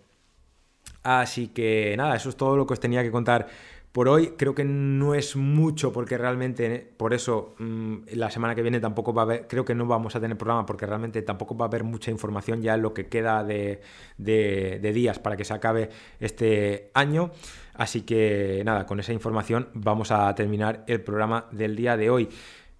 Así 1.03 1.47
que 1.47 1.95
nada, 1.97 2.17
eso 2.17 2.27
es 2.27 2.35
todo 2.35 2.57
lo 2.57 2.67
que 2.67 2.73
os 2.73 2.81
tenía 2.81 3.01
que 3.01 3.11
contar 3.11 3.47
por 3.93 4.09
hoy. 4.09 4.33
Creo 4.37 4.53
que 4.53 4.65
no 4.65 5.15
es 5.15 5.37
mucho 5.37 5.93
porque 5.93 6.17
realmente, 6.17 6.93
por 6.97 7.13
eso 7.13 7.55
mm, 7.59 7.99
la 8.15 8.29
semana 8.29 8.55
que 8.55 8.61
viene 8.61 8.81
tampoco 8.81 9.13
va 9.13 9.21
a 9.21 9.25
haber, 9.25 9.47
creo 9.47 9.63
que 9.63 9.73
no 9.73 9.85
vamos 9.85 10.17
a 10.17 10.19
tener 10.19 10.37
programa 10.37 10.65
porque 10.65 10.85
realmente 10.85 11.21
tampoco 11.21 11.55
va 11.55 11.63
a 11.65 11.69
haber 11.69 11.85
mucha 11.85 12.11
información 12.11 12.61
ya 12.61 12.73
en 12.73 12.81
lo 12.81 12.93
que 12.93 13.07
queda 13.07 13.41
de, 13.45 13.79
de 14.17 14.91
días 14.93 15.17
para 15.19 15.37
que 15.37 15.45
se 15.45 15.53
acabe 15.53 15.89
este 16.19 16.91
año. 16.93 17.31
Así 17.77 18.01
que 18.01 18.61
nada, 18.65 18.85
con 18.85 18.99
esa 18.99 19.13
información 19.13 19.69
vamos 19.73 20.11
a 20.11 20.33
terminar 20.35 20.83
el 20.87 21.01
programa 21.01 21.45
del 21.51 21.75
día 21.75 21.97
de 21.97 22.09
hoy. 22.09 22.29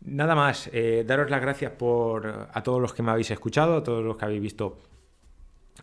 Nada 0.02 0.36
más, 0.36 0.70
eh, 0.72 1.04
daros 1.06 1.30
las 1.30 1.42
gracias 1.42 1.72
por 1.72 2.50
a 2.54 2.64
todos 2.64 2.82
los 2.82 2.94
que 2.94 3.04
me 3.04 3.12
habéis 3.12 3.32
escuchado, 3.32 3.78
a 3.78 3.84
todos 3.84 4.04
los 4.04 4.18
que 4.18 4.26
habéis 4.26 4.42
visto 4.42 4.78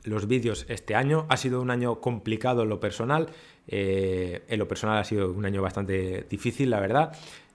los 0.04 0.26
vídeos 0.26 0.66
este 0.68 0.94
año. 0.94 1.26
Ha 1.28 1.36
sido 1.36 1.60
un 1.60 1.70
año 1.70 2.00
complicado 2.00 2.62
en 2.62 2.68
lo 2.68 2.80
personal. 2.80 3.28
Eh, 3.66 4.44
en 4.48 4.58
lo 4.58 4.68
personal 4.68 4.98
ha 4.98 5.04
sido 5.04 5.30
un 5.32 5.44
año 5.44 5.62
bastante 5.62 6.26
difícil, 6.28 6.70
la 6.70 6.80
verdad. 6.80 7.12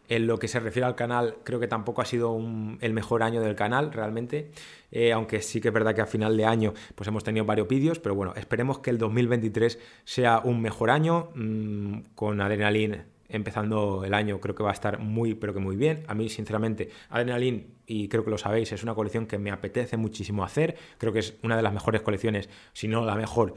En 0.10 0.28
lo 0.28 0.40
que 0.40 0.48
se 0.48 0.60
refiere 0.60 0.86
al 0.86 0.96
canal, 0.96 1.38
creo 1.44 1.60
que 1.60 1.68
tampoco 1.68 2.02
ha 2.02 2.06
sido 2.06 2.40
el 2.80 2.94
mejor 2.94 3.24
año 3.24 3.42
del 3.42 3.56
canal 3.56 3.92
realmente, 3.92 4.52
eh, 4.92 5.12
aunque 5.12 5.42
sí 5.42 5.60
que 5.60 5.68
es 5.68 5.74
verdad 5.74 5.94
que 5.94 6.02
a 6.02 6.06
final 6.06 6.38
de 6.38 6.46
año 6.46 6.74
pues 6.96 7.08
hemos 7.08 7.24
tenido 7.24 7.46
varios 7.46 7.68
vídeos, 7.68 8.00
pero 8.00 8.16
bueno, 8.16 8.34
esperemos 8.36 8.80
que 8.80 8.90
el 8.90 8.98
2023 8.98 9.80
sea 10.06 10.40
un 10.44 10.62
mejor 10.62 10.90
año 10.90 11.30
mm, 11.36 12.00
con 12.16 12.40
Adrenaline 12.40 13.18
empezando 13.30 14.04
el 14.06 14.14
año 14.14 14.40
creo 14.40 14.56
que 14.56 14.64
va 14.64 14.70
a 14.70 14.74
estar 14.74 15.00
muy 15.00 15.34
pero 15.36 15.54
que 15.54 15.60
muy 15.60 15.76
bien. 15.76 16.04
A 16.08 16.16
mí 16.16 16.30
sinceramente 16.30 16.90
Adrenaline 17.10 17.68
y 17.86 18.08
creo 18.08 18.24
que 18.24 18.32
lo 18.32 18.38
sabéis 18.38 18.72
es 18.72 18.84
una 18.84 18.96
colección 18.96 19.28
que 19.28 19.38
me 19.38 19.52
apetece 19.52 19.98
muchísimo 19.98 20.44
hacer. 20.44 20.76
Creo 20.98 21.14
que 21.14 21.20
es 21.20 21.36
una 21.44 21.56
de 21.56 21.64
las 21.64 21.74
mejores 21.74 22.02
colecciones, 22.02 22.50
si 22.74 22.88
no 22.88 23.06
la 23.06 23.16
mejor 23.16 23.56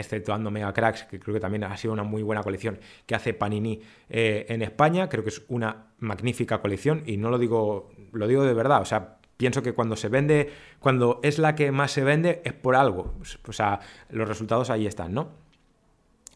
exceptuando 0.00 0.50
Mega 0.50 0.72
Cracks, 0.72 1.04
que 1.04 1.20
creo 1.20 1.34
que 1.34 1.40
también 1.40 1.64
ha 1.64 1.76
sido 1.76 1.92
una 1.92 2.02
muy 2.02 2.22
buena 2.22 2.42
colección 2.42 2.78
que 3.06 3.14
hace 3.14 3.34
Panini 3.34 3.80
eh, 4.08 4.46
en 4.48 4.62
España. 4.62 5.08
Creo 5.08 5.22
que 5.22 5.30
es 5.30 5.42
una 5.48 5.86
magnífica 5.98 6.60
colección 6.60 7.02
y 7.06 7.16
no 7.16 7.30
lo 7.30 7.38
digo, 7.38 7.90
lo 8.12 8.26
digo 8.26 8.44
de 8.44 8.54
verdad. 8.54 8.82
O 8.82 8.84
sea, 8.84 9.18
pienso 9.36 9.62
que 9.62 9.72
cuando 9.72 9.96
se 9.96 10.08
vende, 10.08 10.50
cuando 10.80 11.20
es 11.22 11.38
la 11.38 11.54
que 11.54 11.72
más 11.72 11.92
se 11.92 12.04
vende, 12.04 12.42
es 12.44 12.52
por 12.52 12.76
algo. 12.76 13.14
O 13.46 13.52
sea, 13.52 13.80
los 14.10 14.28
resultados 14.28 14.70
ahí 14.70 14.86
están, 14.86 15.14
¿no? 15.14 15.30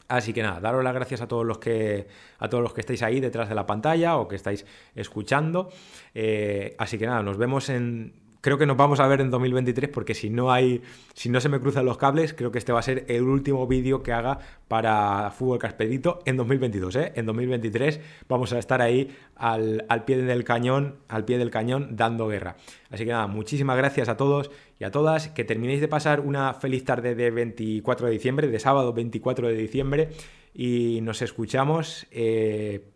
Así 0.09 0.33
que 0.33 0.43
nada, 0.43 0.61
daros 0.61 0.85
las 0.85 0.95
gracias 0.95 1.23
a 1.23 1.29
todos 1.29 1.47
los 1.47 1.59
que 1.59 2.07
a 2.39 2.49
todos 2.49 2.63
los 2.63 2.75
que 2.75 2.81
estáis 2.81 3.03
ahí 3.03 3.21
detrás 3.21 3.49
de 3.49 3.55
la 3.55 3.67
pantalla 3.67 4.17
o 4.17 4.29
que 4.29 4.37
estáis 4.37 4.67
escuchando. 4.95 5.71
Eh, 6.15 6.75
así 6.79 6.99
que 6.99 7.07
nada, 7.07 7.23
nos 7.23 7.39
vemos 7.39 7.69
en 7.71 8.24
creo 8.45 8.59
que 8.59 8.67
nos 8.67 8.77
vamos 8.77 9.01
a 9.01 9.07
ver 9.07 9.23
en 9.23 9.31
2023 9.31 9.89
porque 9.89 10.13
si 10.13 10.29
no 10.29 10.53
hay, 10.53 10.83
si 11.15 11.31
no 11.31 11.41
se 11.41 11.49
me 11.49 11.61
cruzan 11.61 11.87
los 11.87 11.97
cables, 11.97 12.35
creo 12.35 12.53
que 12.53 12.59
este 12.59 12.75
va 12.75 12.81
a 12.81 12.83
ser 12.83 13.07
el 13.09 13.23
último 13.23 13.67
vídeo 13.67 14.03
que 14.03 14.13
haga 14.13 14.39
para 14.69 15.31
Fútbol 15.31 15.59
Caspedito 15.59 16.19
en 16.27 16.37
2022. 16.37 16.95
¿eh? 16.97 17.13
En 17.17 17.25
2023 17.25 18.01
vamos 18.29 18.53
a 18.53 18.59
estar 18.59 18.83
ahí 18.83 19.17
al, 19.35 19.87
pie 20.05 20.19
del 20.19 20.45
cañón, 20.45 20.97
al 21.09 21.25
pie 21.25 21.39
del 21.39 21.51
cañón 21.51 21.97
dando 21.97 22.29
guerra. 22.29 22.57
Así 22.91 23.07
que 23.07 23.13
nada, 23.13 23.29
muchísimas 23.29 23.79
gracias 23.79 24.11
a 24.11 24.19
todos 24.19 24.51
y 24.79 24.85
a 24.85 24.91
todas. 24.91 25.29
Que 25.29 25.45
terminéis 25.45 25.81
de 25.81 25.89
pasar 25.89 26.21
una 26.21 26.53
feliz 26.53 26.85
tarde 26.85 27.15
de 27.15 27.31
24 27.31 28.09
de 28.09 28.13
diciembre, 28.13 28.49
de 28.49 28.59
sábado 28.59 28.93
24 28.93 29.49
de 29.49 29.55
diciembre 29.55 30.11
y 30.53 31.01
nos 31.01 31.23
escuchamos. 31.23 32.07
Eh, 32.11 32.91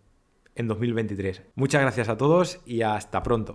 en 0.58 0.66
2023. 0.66 1.42
Muchas 1.54 1.80
gracias 1.80 2.08
a 2.08 2.16
todos 2.16 2.61
y 2.66 2.82
hasta 2.82 3.22
pronto. 3.22 3.46